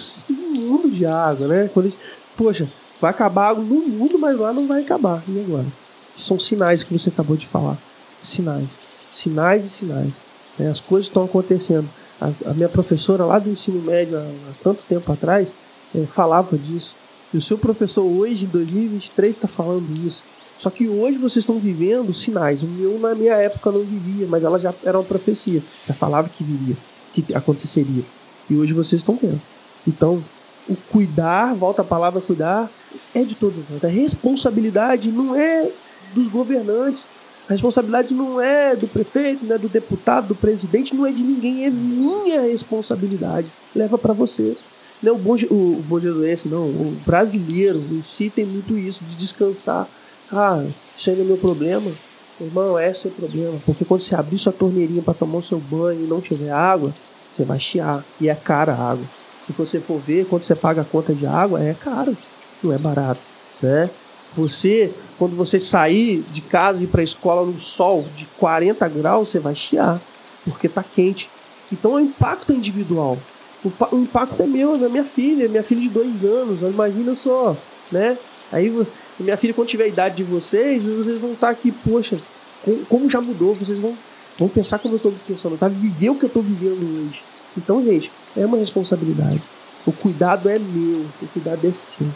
[0.57, 1.69] mundo de água, né?
[1.73, 1.97] Quando gente,
[2.37, 2.67] poxa,
[2.99, 5.23] vai acabar água no mundo, mas lá não vai acabar.
[5.27, 5.65] E agora?
[6.15, 7.77] São sinais que você acabou de falar.
[8.21, 8.79] Sinais.
[9.11, 10.13] Sinais e sinais.
[10.57, 10.69] Né?
[10.69, 14.83] As coisas estão acontecendo a, a minha professora lá do ensino médio, há, há tanto
[14.87, 15.53] tempo atrás,
[15.95, 16.95] é, falava disso.
[17.33, 20.23] E o seu professor hoje, em 2023, está falando isso.
[20.59, 22.61] Só que hoje vocês estão vivendo sinais.
[22.61, 25.63] O meu, na minha época, não vivia, mas ela já era uma profecia.
[25.87, 26.75] Já falava que viria,
[27.13, 28.03] que aconteceria.
[28.49, 29.41] E hoje vocês estão vendo.
[29.87, 30.21] Então,
[30.67, 32.69] o cuidar, volta a palavra cuidar,
[33.15, 33.83] é de todo mundo.
[33.83, 35.71] A responsabilidade não é
[36.13, 37.07] dos governantes,
[37.47, 41.23] a responsabilidade não é do prefeito, não é do deputado, do presidente, não é de
[41.23, 43.47] ninguém, é minha responsabilidade.
[43.75, 44.55] Leva para você.
[45.01, 49.15] Não, o bom, o, bom jesuense, não, o brasileiro em si tem muito isso, de
[49.15, 49.87] descansar.
[50.31, 50.63] Ah,
[50.97, 51.91] isso aí não é meu problema.
[52.39, 53.59] Irmão, esse é o problema.
[53.65, 56.93] Porque quando você abrir sua torneirinha para tomar o seu banho e não tiver água,
[57.31, 58.03] você vai chiar.
[58.19, 59.05] E é cara a água.
[59.45, 62.15] Se você for ver, quando você paga a conta de água, é caro.
[62.63, 63.19] Não é barato.
[63.61, 63.89] Né?
[64.35, 68.87] Você, quando você sair de casa e ir para a escola no sol de 40
[68.89, 69.99] graus, você vai chiar,
[70.45, 71.29] porque está quente.
[71.71, 73.17] Então o impacto é individual.
[73.63, 76.61] O, impacto é meu, da minha filha, minha filha de dois anos.
[76.61, 77.57] Imagina só,
[77.91, 78.17] né?
[78.51, 78.69] Aí
[79.23, 82.17] minha filha, quando tiver a idade de vocês, vocês vão estar tá aqui, poxa,
[82.87, 83.97] como já mudou, vocês vão,
[84.37, 85.67] vão pensar como eu estou pensando, tá?
[85.67, 87.23] Viver o que eu estou vivendo hoje.
[87.57, 89.41] Então, gente, é uma responsabilidade.
[89.85, 92.07] O cuidado é meu, o cuidado é seu.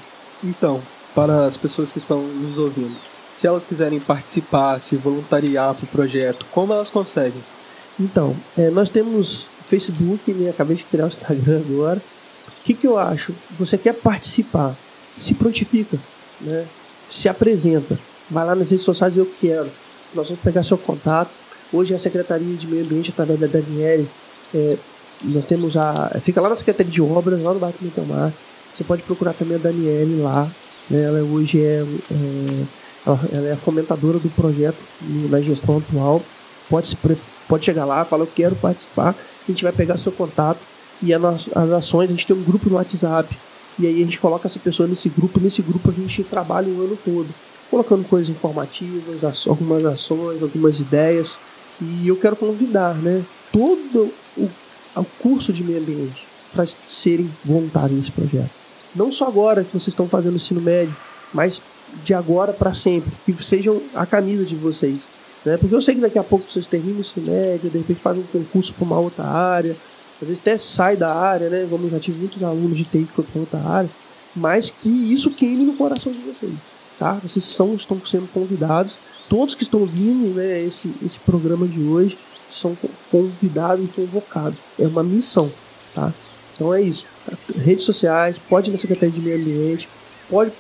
[0.44, 0.82] Então,
[1.16, 2.96] para as pessoas que estão nos ouvindo.
[3.34, 7.42] Se elas quiserem participar, se voluntariar para o projeto, como elas conseguem?
[8.00, 10.50] Então, é, nós temos Facebook, né?
[10.50, 12.02] acabei de criar o Instagram agora.
[12.48, 13.34] O que, que eu acho?
[13.58, 14.76] Você quer participar?
[15.18, 16.00] Se prontifica,
[16.42, 16.66] né?
[17.10, 17.98] Se apresenta.
[18.30, 19.70] Vai lá nas redes sociais, eu quero.
[20.14, 21.32] Nós vamos pegar seu contato.
[21.72, 24.08] Hoje é a Secretaria de Meio Ambiente, através da Daniele,
[24.54, 24.78] é,
[25.24, 26.10] nós temos a.
[26.22, 27.76] Fica lá na Secretaria de Obras, lá no Bairro
[28.08, 28.32] Mar.
[28.74, 30.50] Você pode procurar também a Daniele lá.
[30.90, 31.02] Né?
[31.04, 32.64] Ela hoje é, é
[33.06, 36.22] ela é a fomentadora do projeto na gestão atual.
[36.70, 36.98] Pode,
[37.48, 39.10] pode chegar lá, falar eu quero participar.
[39.10, 40.60] A gente vai pegar seu contato
[41.02, 42.10] e as ações.
[42.10, 43.38] A gente tem um grupo no WhatsApp
[43.80, 45.40] e aí a gente coloca essa pessoa nesse grupo.
[45.40, 47.28] Nesse grupo a gente trabalha o ano todo,
[47.70, 51.40] colocando coisas informativas, algumas ações, algumas ideias.
[51.82, 54.50] E eu quero convidar, né, todo o,
[54.96, 58.64] o curso de meio ambiente para serem voluntários nesse projeto
[58.96, 60.96] não só agora que vocês estão fazendo ensino médio,
[61.34, 61.62] mas
[62.04, 65.02] de agora para sempre, que sejam a camisa de vocês.
[65.46, 65.58] Né?
[65.58, 68.22] Porque eu sei que daqui a pouco vocês terminam o ensino médio, de repente fazem
[68.22, 69.76] um concurso para uma outra área,
[70.24, 71.68] às vezes até sai da área, né?
[71.70, 73.90] Como já tive muitos alunos de TI que foi para outra área.
[74.36, 76.54] mas que isso queime no coração de vocês,
[76.98, 77.14] tá?
[77.22, 78.98] Vocês são, estão sendo convidados,
[79.30, 82.18] todos que estão vindo, né, esse, esse programa de hoje,
[82.50, 82.76] são
[83.12, 84.58] convidados e convocados.
[84.80, 85.52] É uma missão,
[85.94, 86.12] tá?
[86.56, 87.06] Então é isso.
[87.56, 89.88] Redes sociais, pode ir na Secretaria de Meio Ambiente,
[90.30, 90.52] pode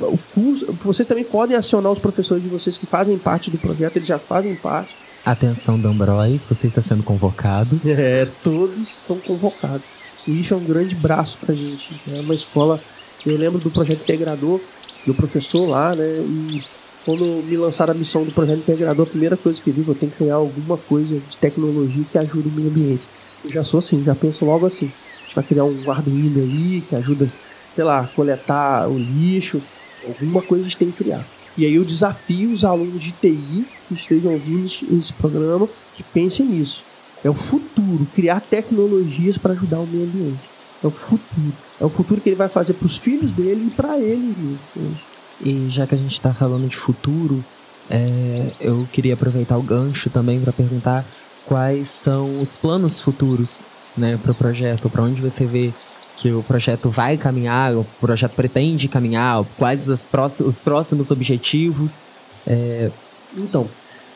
[0.00, 3.96] o curso, vocês também podem acionar os professores de vocês que fazem parte do projeto,
[3.96, 4.94] eles já fazem parte.
[5.24, 7.80] Atenção, D'Ambrois, você está sendo convocado.
[7.86, 9.86] É, todos estão convocados.
[10.26, 12.00] E isso é um grande braço pra gente.
[12.10, 12.80] É uma escola.
[13.24, 14.60] Eu lembro do projeto integrador,
[15.06, 16.04] do professor lá, né?
[16.04, 16.62] E
[17.04, 19.94] quando me lançaram a missão do projeto integrador, a primeira coisa que eu vi, eu
[19.94, 23.06] tenho que criar alguma coisa de tecnologia que ajude o meio ambiente.
[23.44, 24.90] Eu já sou assim, já penso logo assim.
[25.20, 27.30] A gente vai criar um Arduino aí que ajuda,
[27.76, 29.62] sei lá, a coletar o lixo.
[30.04, 31.24] Alguma coisa a gente tem que criar.
[31.56, 36.46] E aí eu desafio os alunos de TI que estejam ouvindo esse programa que pensem
[36.46, 36.82] nisso.
[37.24, 40.40] É o futuro, criar tecnologias para ajudar o meio ambiente.
[40.82, 41.52] É o futuro.
[41.80, 44.34] É o futuro que ele vai fazer para os filhos dele e para ele
[44.76, 44.96] mesmo.
[45.40, 47.44] E já que a gente está falando de futuro,
[47.90, 51.04] é, eu queria aproveitar o gancho também para perguntar
[51.46, 53.64] quais são os planos futuros
[53.96, 55.72] né, para o projeto, para onde você vê
[56.16, 62.00] que o projeto vai caminhar, o projeto pretende caminhar, quais os próximos, os próximos objetivos.
[62.46, 62.90] É...
[63.36, 63.68] Então,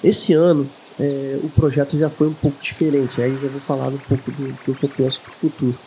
[0.05, 3.99] esse ano é, o projeto já foi um pouco diferente, aí já vou falar um
[3.99, 5.79] pouco do, do que eu penso para o futuro.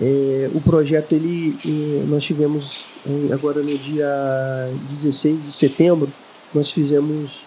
[0.00, 2.84] É, o projeto, ele, é, nós tivemos
[3.32, 6.10] agora no dia 16 de setembro,
[6.54, 7.42] nós fizemos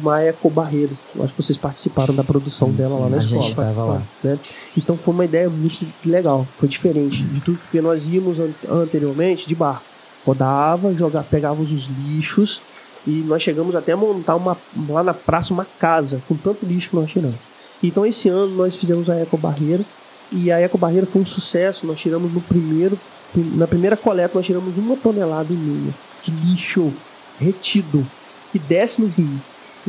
[0.00, 0.98] uma ecobarreiras.
[1.20, 3.42] Acho que vocês participaram da produção dela lá na a escola.
[3.42, 4.02] Gente lá.
[4.22, 4.38] Né?
[4.76, 9.46] Então foi uma ideia muito legal, foi diferente de tudo que nós íamos an anteriormente
[9.46, 9.84] de barco.
[10.24, 12.60] Rodava, jogava, pegávamos os lixos
[13.06, 14.56] e nós chegamos até a montar uma,
[14.88, 17.36] lá na praça uma casa com tanto lixo que nós tiramos.
[17.82, 19.84] Então esse ano nós fizemos a ecobarreira
[20.32, 21.86] e a ecobarreira foi um sucesso.
[21.86, 22.98] Nós tiramos no primeiro,
[23.34, 26.92] na primeira coleta nós tiramos uma tonelada e meia de lixo
[27.38, 28.04] retido
[28.50, 29.40] que desce no rio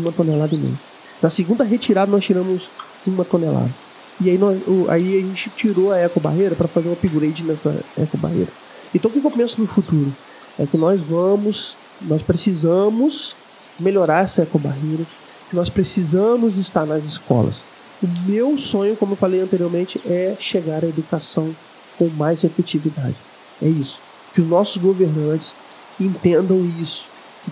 [0.01, 0.79] uma tonelada e meia.
[1.21, 2.69] Na segunda retirada nós tiramos
[3.05, 3.71] uma tonelada.
[4.19, 8.49] E aí, nós, aí a gente tirou a ecobarreira para fazer um upgrade nessa ecobarreira.
[8.93, 10.13] Então o que eu penso no futuro?
[10.57, 13.35] É que nós vamos, nós precisamos
[13.79, 15.03] melhorar essa ecobarreira,
[15.49, 17.57] que nós precisamos estar nas escolas.
[18.01, 21.55] O meu sonho, como eu falei anteriormente, é chegar à educação
[21.97, 23.15] com mais efetividade.
[23.61, 23.99] É isso.
[24.33, 25.55] Que os nossos governantes
[25.99, 27.07] entendam isso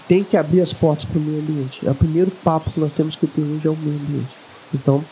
[0.08, 1.86] tem que abrir as portas para o meio ambiente.
[1.88, 4.36] É o primeiro papo que nós temos que ter hoje é o meio ambiente.
[4.74, 5.04] Então,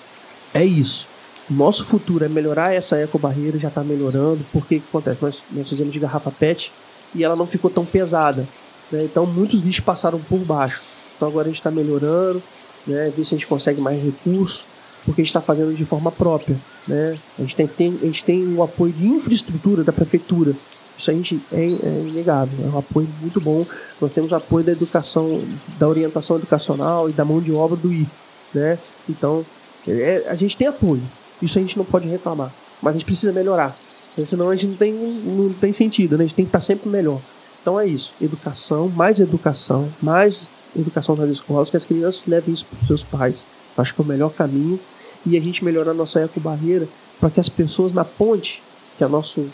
[0.54, 1.08] é isso.
[1.50, 5.22] Nosso futuro é melhorar essa ecobarreira, já está melhorando, porque que acontece?
[5.22, 6.72] Nós, nós fizemos de garrafa PET
[7.13, 8.48] e ela não ficou tão pesada.
[8.91, 9.04] Né?
[9.04, 10.82] Então, muitos lixos passaram por baixo.
[11.15, 12.41] Então, agora a gente está melhorando,
[12.88, 13.12] né?
[13.15, 14.65] ver se a gente consegue mais recursos,
[15.06, 16.58] porque a gente está fazendo de forma própria.
[16.88, 17.17] Né?
[17.38, 20.54] A, gente tem, tem, a gente tem o apoio de infraestrutura da prefeitura.
[20.97, 23.65] Isso a gente é, é inegável, é um apoio muito bom.
[23.99, 25.43] Nós temos apoio da educação,
[25.79, 28.12] da orientação educacional e da mão de obra do IF,
[28.53, 28.77] né?
[29.10, 29.45] Então,
[29.88, 31.01] é, a gente tem apoio.
[31.41, 33.77] Isso a gente não pode reclamar, mas a gente precisa melhorar.
[34.25, 36.23] Senão a gente não tem, não tem sentido, né?
[36.23, 37.19] A gente tem que estar sempre melhor.
[37.62, 42.65] Então é isso, educação, mais educação, mais educação nas escolas, que as crianças levem isso
[42.65, 43.45] para os seus pais.
[43.77, 44.79] Acho que é o melhor caminho.
[45.25, 46.88] E a gente melhorar a nossa ecobarreira
[47.19, 48.62] para que as pessoas na ponte,
[48.97, 49.45] que é nosso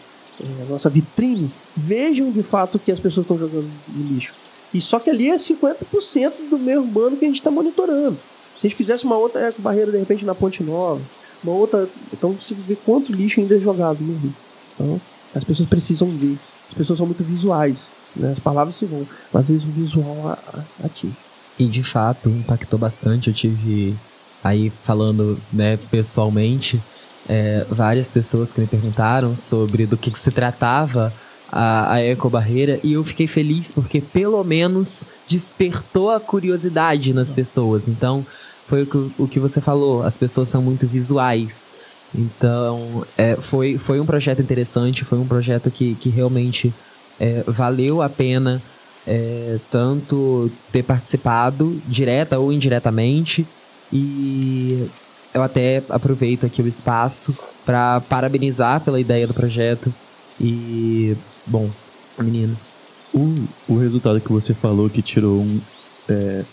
[0.44, 4.34] a nossa vitrine, vejam de fato que as pessoas estão jogando no lixo.
[4.74, 8.18] E só que ali é 50% do meio urbano que a gente está monitorando.
[8.60, 11.02] Se a gente fizesse uma outra eco-barreira de repente na Ponte Nova,
[11.44, 11.88] uma outra.
[12.14, 14.34] Então você vê quanto lixo ainda é jogado no rio.
[14.76, 15.02] Então,
[15.34, 16.38] as pessoas precisam ver.
[16.68, 17.92] As pessoas são muito visuais.
[18.16, 18.32] Né?
[18.32, 20.38] As palavras se vão, mas às vezes o visual
[20.84, 21.16] atinge.
[21.58, 23.30] E de fato impactou bastante.
[23.30, 23.96] Eu tive
[24.44, 26.82] aí falando né, pessoalmente
[27.30, 31.14] é, várias pessoas que me perguntaram sobre do que, que se tratava
[31.52, 37.88] a, a ecobarreira e eu fiquei feliz porque pelo menos despertou a curiosidade nas pessoas.
[37.88, 38.26] Então,
[38.68, 41.72] foi o que, o que você falou, as pessoas são muito visuais.
[42.14, 46.74] Então, é, foi, foi um projeto interessante, foi um projeto que, que realmente
[47.20, 48.60] é, valeu a pena
[49.06, 53.46] é, tanto ter participado, direta ou indiretamente,
[53.94, 54.88] e
[55.34, 59.94] eu até aproveito aqui o espaço para parabenizar pela ideia do projeto.
[60.40, 61.16] E,
[61.46, 61.70] bom,
[62.18, 62.72] meninos.
[63.14, 63.36] O,
[63.68, 65.60] o resultado que você falou que tirou um,
[66.08, 66.44] é,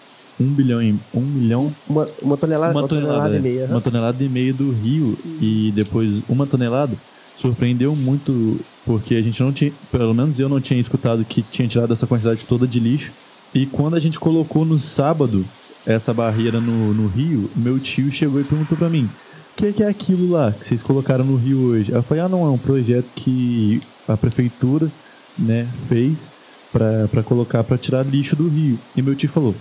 [0.41, 0.99] um bilhão em.
[1.15, 1.75] Um milhão.
[1.89, 3.67] Uma, uma tonelada, uma, uma tonelada, tonelada é, e meia.
[3.67, 6.97] Uma tonelada e meia do rio e depois uma tonelada.
[7.37, 11.69] Surpreendeu muito porque a gente não tinha, pelo menos eu não tinha escutado que tinha
[11.69, 13.13] tirado essa quantidade toda de lixo.
[13.55, 15.45] E quando a gente colocou no sábado,
[15.87, 19.83] essa barreira no, no rio, meu tio chegou e perguntou para mim: o que, que
[19.83, 21.93] é aquilo lá que vocês colocaram no rio hoje?
[21.93, 24.91] Eu falei: ah, não, é um projeto que a prefeitura
[25.39, 26.31] né, fez
[26.73, 28.79] para colocar para tirar lixo do rio.
[28.97, 29.55] E meu tio falou: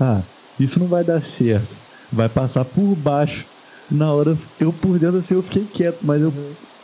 [0.00, 0.20] "Ah,
[0.58, 1.74] isso não vai dar certo.
[2.12, 3.46] Vai passar por baixo".
[3.90, 6.32] Na hora eu por dentro assim eu fiquei quieto, mas eu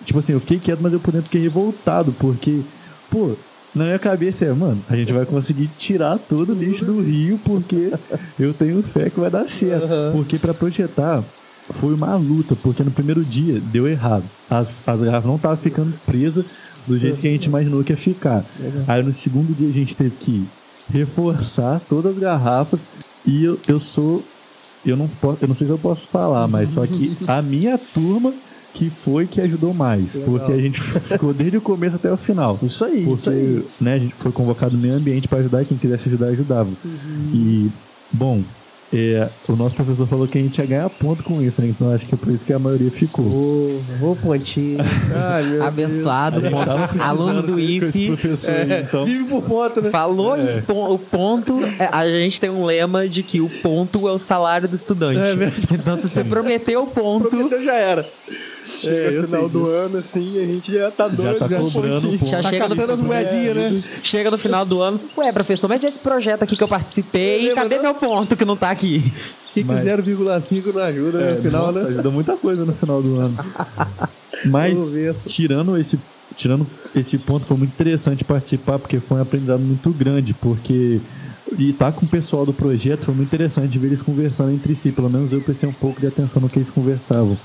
[0.04, 2.62] tipo assim, eu fiquei quieto, mas eu por dentro fiquei revoltado, porque
[3.10, 3.36] pô,
[3.74, 7.38] na minha cabeça é, mano, a gente vai conseguir tirar todo o lixo do rio
[7.44, 7.92] porque
[8.38, 9.86] eu tenho fé que vai dar certo.
[10.12, 11.22] Porque para projetar
[11.70, 14.24] foi uma luta, porque no primeiro dia deu errado.
[14.48, 16.44] As, as garrafas não estavam ficando presas
[16.86, 18.44] do jeito que a gente imaginou que ia ficar.
[18.86, 20.48] Aí no segundo dia a gente teve que
[20.90, 22.86] reforçar todas as garrafas
[23.24, 24.24] e eu, eu sou.
[24.86, 27.76] Eu não, posso, eu não sei se eu posso falar, mas só que a minha
[27.76, 28.32] turma
[28.74, 30.14] que foi que ajudou mais.
[30.14, 30.30] Legal.
[30.30, 32.58] Porque a gente ficou desde o começo até o final.
[32.62, 33.64] Isso aí, Porque isso aí.
[33.80, 36.68] né, a gente foi convocado no meio ambiente para ajudar e quem quisesse ajudar, ajudava.
[36.84, 37.30] Uhum.
[37.34, 37.70] E,
[38.12, 38.42] bom,
[38.92, 41.68] é, o nosso professor falou que a gente ia ganhar ponto com isso, né?
[41.68, 43.24] Então acho que é por isso que a maioria ficou.
[43.26, 44.78] Ô, ô pontinho.
[45.14, 46.40] Ai, Abençoado,
[47.00, 48.16] aluno do IFE.
[48.16, 48.44] Deus.
[48.80, 49.04] então.
[49.04, 49.90] Vive por ponto, né?
[49.90, 50.58] Falou É.
[50.58, 54.12] em pon- o ponto, é, a gente tem um lema de que o ponto é
[54.12, 55.18] o salário do estudante.
[55.20, 58.08] É então, se você prometeu o ponto, Prometeu já era.
[58.80, 59.70] Chega É, eu final sei do disso.
[59.72, 62.18] ano, assim, a gente já tá doido, Já tá cobrando pontinho.
[62.18, 62.30] ponto.
[62.30, 63.82] já Tá chega no, as moedinhas, né?
[64.02, 65.00] chega no final do ano.
[65.16, 67.82] Ué, professor, mas esse projeto aqui que eu participei, Lembra, cadê não?
[67.84, 69.12] meu ponto que não tá aqui?
[69.54, 71.30] Que que Mas- 0,5 não ajuda, né?
[71.30, 71.88] É, No final, nossa, né?
[71.88, 73.36] ajuda muita coisa no final do ano.
[74.46, 75.98] Mas, tirando esse,
[76.36, 81.00] tirando esse ponto, foi muito interessante participar, porque foi um aprendizado muito grande, porque
[81.58, 84.92] e tá com o pessoal do projeto foi muito interessante ver eles conversando entre si.
[84.92, 87.36] Pelo menos eu prestei um pouco de atenção no que eles conversavam.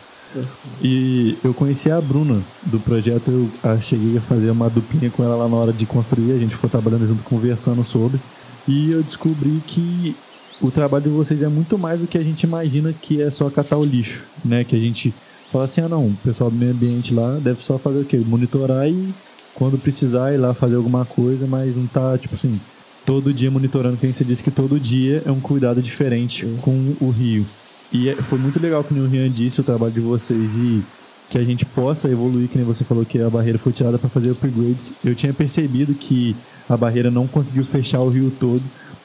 [0.82, 5.36] E eu conheci a Bruna do projeto, eu cheguei a fazer uma duplinha com ela
[5.36, 8.19] lá na hora de construir, a gente ficou trabalhando junto, conversando sobre.
[8.67, 10.15] E eu descobri que
[10.62, 13.50] o trabalho de vocês é muito mais do que a gente imagina que é só
[13.50, 14.63] catar o lixo, né?
[14.63, 15.13] Que a gente
[15.52, 18.17] fala assim, ah não, o pessoal do meio ambiente lá deve só fazer o quê?
[18.17, 19.13] Monitorar e
[19.54, 22.60] quando precisar ir lá fazer alguma coisa, mas não tá, tipo assim,
[23.06, 27.10] todo dia monitorando, que você disse que todo dia é um cuidado diferente com o
[27.10, 27.46] rio.
[27.94, 30.84] E é- foi muito legal que o Rian disse o trabalho de vocês e
[31.30, 34.10] que a gente possa evoluir, que nem você falou que a barreira foi tirada para
[34.10, 34.92] fazer upgrades.
[35.04, 36.36] Eu tinha percebido que
[36.70, 38.62] a barreira não conseguiu fechar o rio todo.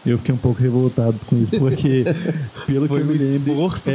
[0.06, 2.04] Eu fiquei um pouco revoltado com isso, porque
[2.66, 3.54] pelo Foi que eu me lembro,
[3.90, 3.94] é,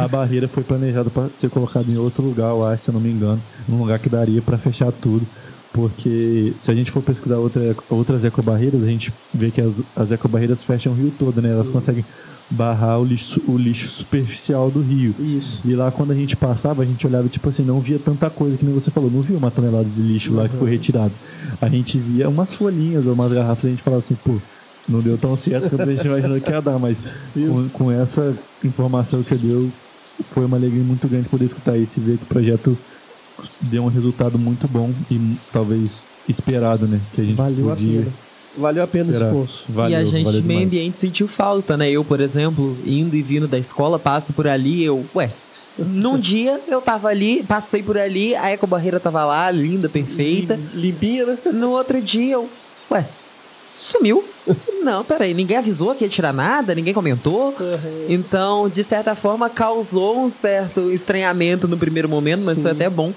[0.00, 2.94] a, a barreira foi planejada para ser colocada em outro lugar, eu acho, se eu
[2.94, 5.26] não me engano, num lugar que daria para fechar tudo.
[5.72, 10.12] Porque se a gente for pesquisar outra, outras ecobarreiras, a gente vê que as, as
[10.12, 11.50] ecobarreiras fecham o rio todo, né?
[11.50, 12.04] Elas conseguem
[12.52, 15.14] barrar o lixo, o lixo superficial do rio.
[15.18, 15.60] Isso.
[15.64, 18.56] E lá quando a gente passava, a gente olhava, tipo assim, não via tanta coisa
[18.56, 21.12] que nem você falou, não via uma tonelada de lixo lá que foi retirado.
[21.60, 24.36] A gente via umas folhinhas ou umas garrafas, a gente falava assim, pô,
[24.88, 28.36] não deu tão certo quanto a gente imaginou que ia dar, mas com, com essa
[28.64, 29.70] informação que você deu,
[30.22, 32.76] foi uma alegria muito grande poder escutar isso e ver que o projeto
[33.62, 37.00] deu um resultado muito bom e talvez esperado, né?
[37.12, 38.12] Que a gente Valeu a podia pena.
[38.56, 39.64] Valeu a pena o esforço.
[39.68, 40.66] Valeu, e a gente, valeu meio demais.
[40.66, 41.90] ambiente, sentiu falta, né?
[41.90, 45.30] Eu, por exemplo, indo e vindo da escola, passo por ali, eu, ué.
[45.78, 50.58] Num dia eu tava ali, passei por ali, a ecobarreira tava lá, linda, perfeita.
[50.74, 51.38] Limpinha, né?
[51.52, 52.48] No outro dia eu,
[52.90, 53.06] ué,
[53.50, 54.22] sumiu.
[54.82, 57.54] Não, peraí, ninguém avisou que ia tirar nada, ninguém comentou.
[58.08, 62.62] Então, de certa forma, causou um certo estranhamento no primeiro momento, mas Sim.
[62.62, 63.12] foi até bom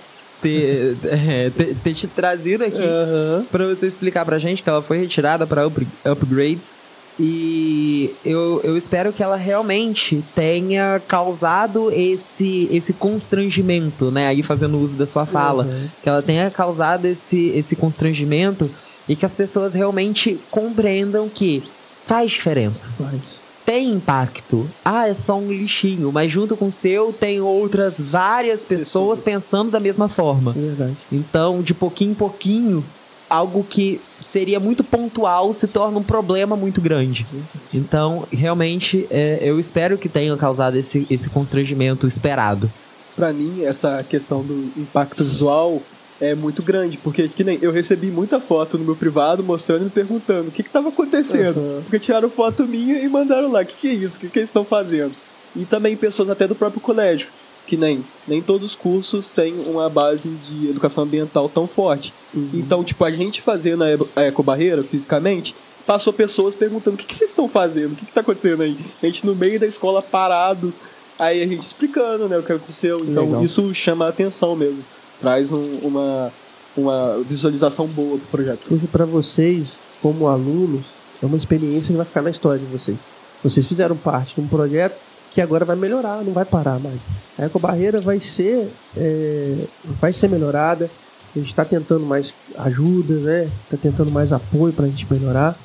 [0.46, 3.46] ter, é, ter, ter te trazido aqui Aham.
[3.52, 6.76] pra você explicar pra gente que ela foi retirada para up, upgrades.
[7.18, 14.28] E eu, eu espero que ela realmente tenha causado esse, esse constrangimento, né?
[14.28, 15.64] Aí fazendo uso da sua fala.
[15.64, 15.88] Uhum.
[16.04, 18.70] Que ela tenha causado esse, esse constrangimento
[19.08, 21.64] e que as pessoas realmente compreendam que
[22.06, 23.45] faz diferença Faz.
[23.66, 24.70] Tem impacto.
[24.84, 29.22] Ah, é só um lixinho, mas junto com o seu tem outras várias pessoas, Pessoas.
[29.22, 30.52] pensando da mesma forma.
[30.52, 30.96] Verdade.
[31.12, 32.86] Então, de pouquinho em pouquinho,
[33.30, 37.26] algo que seria muito pontual se torna um problema muito grande.
[37.74, 42.72] Então, realmente, é, eu espero que tenha causado esse, esse constrangimento esperado.
[43.16, 45.82] Pra mim, essa questão do impacto visual
[46.20, 49.86] é muito grande, porque que nem eu recebi muita foto no meu privado mostrando e
[49.86, 51.58] me perguntando o que que tava acontecendo.
[51.58, 51.82] Uhum.
[51.82, 54.18] Porque tiraram foto minha e mandaram lá, o que que é isso?
[54.18, 55.14] O que que eles estão fazendo?
[55.56, 57.28] E também pessoas até do próprio colégio,
[57.68, 62.14] que nem nem todos os cursos têm uma base de educação ambiental tão forte.
[62.54, 63.84] Então, tipo, a gente fazendo
[64.16, 65.56] a ecobarreira fisicamente,
[65.86, 68.78] passou pessoas perguntando o que, que vocês estão fazendo, o que, que tá acontecendo aí?
[69.02, 70.74] A gente no meio da escola parado,
[71.20, 73.00] aí a gente explicando né, o que aconteceu.
[73.06, 73.44] Então, Legal.
[73.44, 74.84] isso chama a atenção mesmo.
[75.20, 76.32] Traz um- uma,
[76.76, 78.70] uma visualização boa pro projeto.
[78.92, 80.86] Para vocês, como alunos,
[81.22, 82.98] é uma experiência que vai ficar na história de vocês.
[83.44, 84.96] Vocês fizeram parte de um projeto
[85.32, 87.02] que agora vai melhorar, não vai parar mais.
[87.38, 89.56] A ecobarreira vai ser, é,
[90.00, 90.90] vai ser melhorada
[91.36, 93.50] A gente está tentando mais ajuda, né?
[93.66, 95.58] Está tentando mais apoio para a gente melhorar.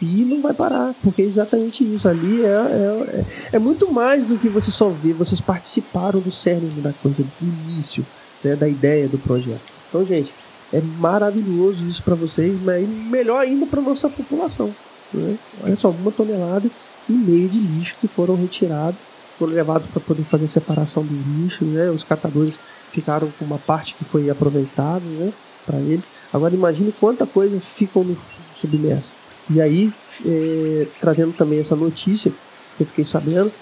[0.00, 2.08] E não vai parar, porque é exatamente isso.
[2.08, 5.12] Ali é, é, é, muito mais do que você só vê.
[5.12, 8.04] Vocês participaram do cerne da coisa, do início,
[8.44, 9.62] né, da ideia do projeto.
[9.88, 10.32] Então, gente,
[10.72, 14.74] é maravilhoso isso para vocês, mas melhor ainda para nossa população.
[15.12, 15.36] Né?
[15.62, 16.68] Olha só, uma tonelada
[17.08, 19.02] e meio de lixo que foram retirados,
[19.38, 21.64] foram levados para poder fazer separação do lixo.
[21.64, 21.90] Né?
[21.90, 22.54] Os catadores
[22.90, 25.32] ficaram com uma parte que foi aproveitada né,
[25.64, 26.04] para eles.
[26.32, 28.16] Agora imagine quanta coisa ficam no
[28.54, 29.12] submerso.
[29.50, 29.92] E aí,
[30.24, 32.32] é, trazendo também essa notícia
[32.76, 33.52] que eu fiquei sabendo,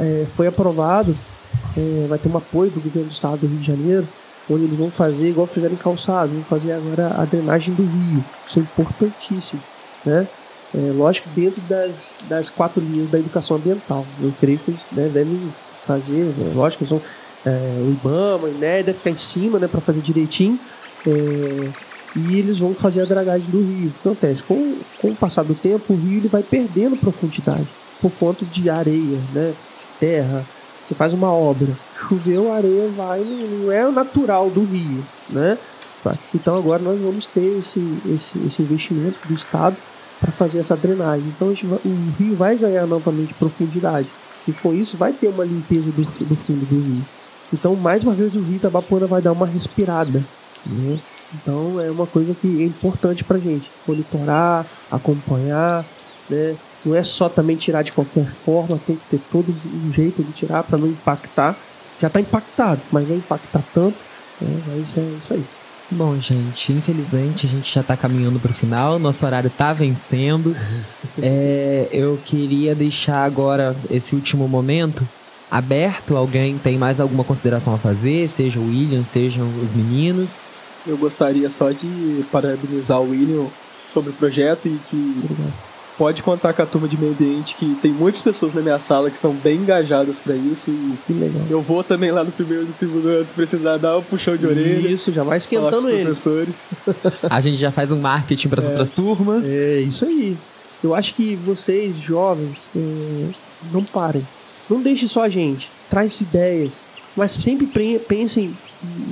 [0.00, 1.16] é, foi aprovado,
[1.76, 4.08] é, vai ter um apoio do governo do estado do Rio de Janeiro,
[4.48, 8.24] onde eles vão fazer, igual fizeram em calçado, vão fazer agora a drenagem do rio.
[8.48, 9.60] Isso é importantíssimo.
[10.04, 10.26] Né?
[10.74, 14.06] É, lógico, dentro das, das quatro linhas da educação ambiental.
[14.20, 16.52] Eu creio que eles né, devem fazer, né?
[16.54, 17.02] lógico, eles vão,
[17.44, 20.58] é, o IBAMA, INE deve ficar em cima né, para fazer direitinho.
[21.06, 21.70] É,
[22.16, 23.88] e eles vão fazer a dragagem do rio.
[23.88, 24.42] O que acontece?
[24.42, 27.66] Com, com o passar do tempo, o rio ele vai perdendo profundidade
[28.00, 29.54] por conta de areia, né?
[29.98, 30.44] terra.
[30.86, 31.68] Você faz uma obra,
[32.08, 35.58] choveu, areia vai, não é o natural do rio, né?
[36.32, 39.76] Então agora nós vamos ter esse, esse, esse investimento do Estado
[40.20, 41.26] para fazer essa drenagem.
[41.26, 44.08] Então vai, o rio vai ganhar novamente profundidade.
[44.46, 47.02] E com isso vai ter uma limpeza do, do fundo do rio.
[47.52, 50.22] Então, mais uma vez, o rio Itabapuana vai dar uma respirada.
[50.64, 51.00] Né?
[51.34, 53.70] Então é uma coisa que é importante pra gente.
[53.86, 55.84] Monitorar, acompanhar,
[56.30, 56.54] né?
[56.86, 60.30] Não é só também tirar de qualquer forma, tem que ter todo um jeito de
[60.32, 61.58] tirar para não impactar.
[62.00, 63.96] Já está impactado, mas não impactar tanto.
[64.40, 64.62] Né?
[64.68, 65.44] Mas é isso aí.
[65.90, 70.54] Bom, gente, infelizmente a gente já está caminhando para o final, nosso horário está vencendo.
[71.20, 75.06] é, eu queria deixar agora esse último momento
[75.50, 76.16] aberto.
[76.16, 78.28] Alguém tem mais alguma consideração a fazer?
[78.28, 80.40] Seja o William, sejam os meninos.
[80.86, 83.46] Eu gostaria só de parabenizar o William
[83.92, 85.22] sobre o projeto e que
[85.96, 89.10] pode contar com a turma de meio ambiente, que tem muitas pessoas na minha sala
[89.10, 90.70] que são bem engajadas para isso.
[90.70, 91.42] E que legal.
[91.48, 94.36] Eu vou também lá no primeiro e no segundo ano, se precisar dar um puxão
[94.36, 94.88] de orelha.
[94.88, 96.02] Isso, já vai esquentando eles.
[96.04, 96.66] professores.
[97.28, 99.46] a gente já faz um marketing para as é, outras turmas.
[99.46, 100.36] É, isso aí.
[100.82, 103.28] Eu acho que vocês, jovens, é,
[103.72, 104.26] não parem.
[104.68, 105.70] Não deixe só a gente.
[105.88, 106.72] Traz ideias.
[107.16, 107.66] Mas sempre
[108.06, 108.54] pensem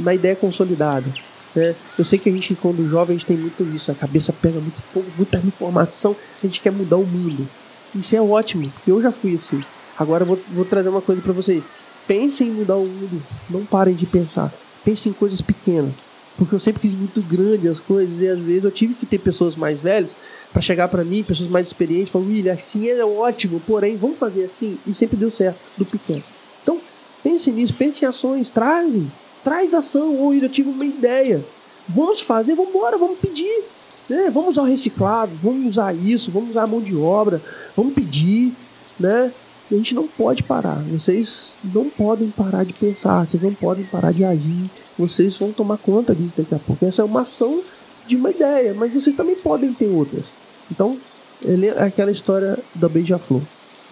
[0.00, 1.06] na ideia consolidada.
[1.54, 1.74] Né?
[1.98, 4.58] Eu sei que a gente, quando jovem, a gente tem muito isso, a cabeça pega
[4.60, 7.48] muito fogo, muita informação, a gente quer mudar o mundo.
[7.94, 9.62] Isso é ótimo, eu já fui assim.
[9.96, 11.64] Agora eu vou, vou trazer uma coisa para vocês.
[12.06, 14.52] Pensem em mudar o mundo, não parem de pensar.
[14.84, 16.14] Pensem em coisas pequenas.
[16.36, 19.18] Porque eu sempre quis muito grande as coisas e às vezes eu tive que ter
[19.18, 20.16] pessoas mais velhas
[20.52, 24.44] para chegar para mim, pessoas mais experientes, falar, William, assim é ótimo, porém, vamos fazer
[24.44, 24.76] assim.
[24.84, 26.24] E sempre deu certo, do pequeno.
[26.60, 26.80] Então,
[27.22, 29.10] pense nisso, pense em ações, trazem
[29.44, 30.16] traz ação.
[30.16, 31.44] Ou eu tive uma ideia.
[31.88, 33.62] Vamos fazer, vamos embora, vamos pedir.
[34.08, 34.30] Né?
[34.30, 37.40] Vamos usar o reciclado, vamos usar isso, vamos usar a mão de obra,
[37.76, 38.52] vamos pedir.
[38.98, 39.32] Né?
[39.70, 40.82] A gente não pode parar.
[40.90, 44.64] Vocês não podem parar de pensar, vocês não podem parar de agir.
[44.98, 46.84] Vocês vão tomar conta disso daqui a pouco.
[46.84, 47.62] Essa é uma ação
[48.06, 50.26] de uma ideia, mas vocês também podem ter outras.
[50.70, 50.98] Então,
[51.44, 53.42] é aquela história da beija-flor,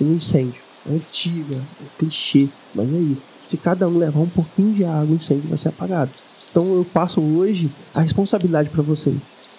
[0.01, 0.61] um incêndio.
[0.89, 3.32] É antiga, é clichê, mas é isso.
[3.47, 6.11] Se cada um levar um pouquinho de água, o incêndio vai ser apagado.
[6.51, 9.17] Então eu passo hoje a responsabilidade para vocês.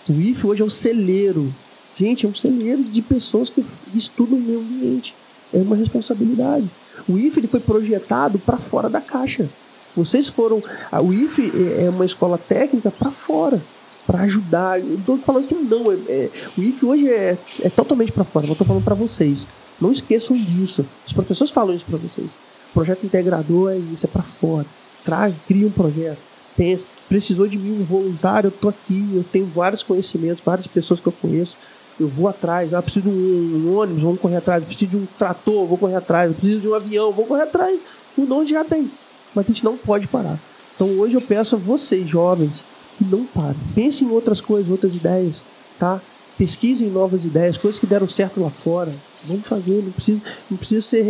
[0.08, 1.54] O IF hoje é um celeiro.
[1.98, 3.66] Gente, é um celeiro de pessoas que
[3.96, 5.16] estudam o meio ambiente.
[5.54, 6.70] É uma responsabilidade.
[7.08, 9.50] O IF ele foi projetado para fora da caixa.
[9.96, 10.62] Vocês foram.
[11.04, 13.62] O IF é uma escola técnica para fora,
[14.06, 14.80] para ajudar.
[14.80, 15.92] Eu estou falando que não.
[15.92, 18.46] É, é, o IF hoje é, é totalmente para fora.
[18.46, 19.48] Eu estou falando para vocês.
[19.80, 20.86] Não esqueçam disso.
[21.06, 22.32] Os professores falam isso para vocês.
[22.74, 24.66] Projeto integrador é isso, é para fora.
[25.04, 26.18] Traz, cria um projeto,
[26.58, 26.86] pensa.
[27.08, 31.08] Precisou de mim um voluntário, eu tô aqui, eu tenho vários conhecimentos, várias pessoas que
[31.08, 31.58] eu conheço.
[32.00, 34.64] Eu vou atrás, ah, preciso de um, um ônibus, vamos correr atrás.
[34.64, 36.34] Eu preciso de um trator, vou correr atrás.
[36.36, 37.80] Preciso de um avião, vou correr atrás.
[38.18, 38.90] O nome já tem.
[39.36, 40.40] Mas a gente não pode parar.
[40.76, 42.64] Então hoje eu peço a vocês, jovens,
[42.98, 43.56] que não parem.
[43.76, 45.36] Pensem em outras coisas, outras ideias,
[45.78, 46.02] tá?
[46.38, 48.92] Pesquisem novas ideias, coisas que deram certo lá fora.
[49.26, 51.04] Vamos fazer, não precisa, não precisa ser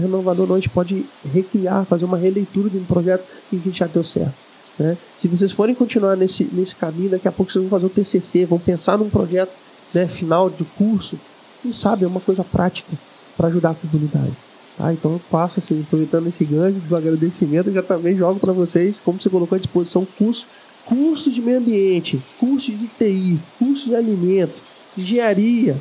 [0.00, 0.54] renovador, não.
[0.54, 4.34] A gente pode recriar, fazer uma releitura de um projeto que já deu certo.
[4.78, 4.96] Né?
[5.20, 8.44] Se vocês forem continuar nesse, nesse caminho, daqui a pouco vocês vão fazer o TCC,
[8.44, 9.52] vão pensar num projeto
[9.92, 11.18] né, final de curso.
[11.62, 12.92] Quem sabe é uma coisa prática
[13.36, 14.32] para ajudar a comunidade.
[14.76, 14.92] Tá?
[14.92, 19.20] Então eu passo, assim, aproveitando esse ganho do agradecimento, já também jogo para vocês, como
[19.20, 20.46] você colocou à disposição, curso,
[20.86, 24.62] curso de meio ambiente, curso de TI, curso de alimentos,
[24.96, 25.76] engenharia.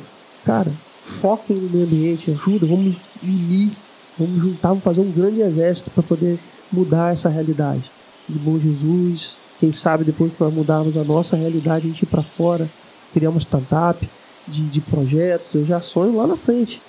[0.45, 0.71] Cara,
[1.01, 3.71] foquem no meio ambiente, ajuda, vamos unir,
[4.17, 6.39] vamos juntar, vamos fazer um grande exército para poder
[6.71, 7.89] mudar essa realidade.
[8.27, 12.07] De bom Jesus, Quem sabe depois que nós mudarmos a nossa realidade, a gente ir
[12.07, 12.69] para fora,
[13.13, 14.07] criar uma startup
[14.47, 15.53] de, de projetos.
[15.53, 16.81] Eu já sonho lá na frente.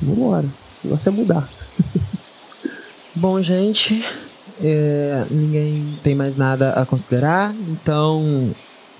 [0.00, 0.46] Vamos embora.
[0.46, 1.48] O negócio é mudar.
[3.14, 4.04] Bom, gente,
[4.62, 8.50] é, ninguém tem mais nada a considerar, então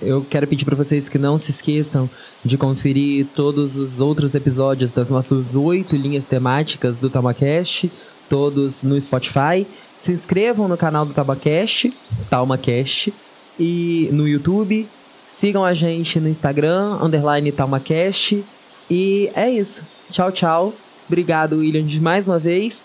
[0.01, 2.09] eu quero pedir para vocês que não se esqueçam
[2.45, 7.91] de conferir todos os outros episódios das nossas oito linhas temáticas do TalmaCast,
[8.29, 9.67] todos no Spotify.
[9.97, 11.93] Se inscrevam no canal do TalmaCast,
[12.31, 13.13] TalmaCast,
[13.61, 14.89] e no YouTube.
[15.29, 18.43] Sigam a gente no Instagram, underline TalmaCast.
[18.91, 19.85] E é isso.
[20.11, 20.75] Tchau, tchau.
[21.07, 22.83] Obrigado, William, mais uma vez.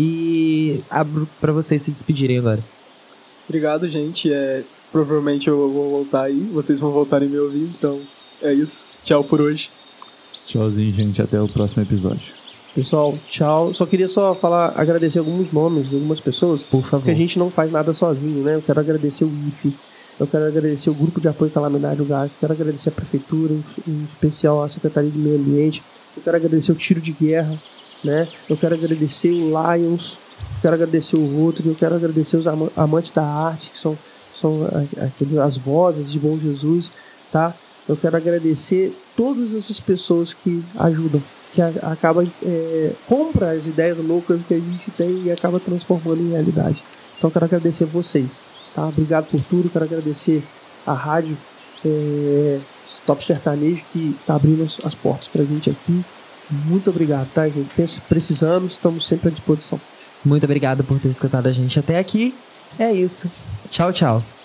[0.00, 2.62] E abro para vocês se despedirem agora.
[3.48, 4.32] Obrigado, gente.
[4.32, 7.98] É, provavelmente eu vou voltar aí, vocês vão voltar em me ouvir, então
[8.40, 8.86] é isso.
[9.02, 9.70] Tchau por hoje.
[10.46, 11.20] Tchauzinho, gente.
[11.20, 12.32] Até o próximo episódio.
[12.74, 13.74] Pessoal, tchau.
[13.74, 17.00] Só queria só falar, agradecer alguns nomes de algumas pessoas, Por favor.
[17.00, 18.54] porque a gente não faz nada sozinho, né?
[18.54, 19.74] Eu quero agradecer o IFE,
[20.20, 23.54] eu quero agradecer o Grupo de Apoio Calamidade do Gás, quero agradecer a Prefeitura,
[23.86, 25.82] em especial a Secretaria de Meio Ambiente,
[26.16, 27.58] eu quero agradecer o Tiro de Guerra,
[28.04, 28.28] né?
[28.48, 30.18] Eu quero agradecer o Lions,
[30.62, 33.96] quero agradecer o Rotary, eu quero agradecer os ama- amantes da arte, que são,
[34.34, 36.90] são a- aqueles- as vozes de Bom Jesus,
[37.32, 37.54] tá?
[37.88, 41.22] Eu quero agradecer todas essas pessoas que ajudam,
[41.54, 46.20] que a- acabam, é, compra as ideias loucas que a gente tem e acaba transformando
[46.22, 46.82] em realidade.
[47.16, 48.40] Então quero agradecer vocês,
[48.74, 48.86] tá?
[48.86, 50.42] Obrigado por tudo, quero agradecer
[50.86, 51.36] a rádio
[51.84, 52.58] é,
[53.06, 56.04] Top Sertanejo que tá abrindo as, as portas pra gente aqui.
[56.50, 58.00] Muito obrigado, tá, gente?
[58.08, 59.80] Precisamos, estamos sempre à disposição.
[60.24, 62.34] Muito obrigado por ter escutado a gente até aqui.
[62.78, 63.30] É isso.
[63.70, 64.37] Tchau, tchau.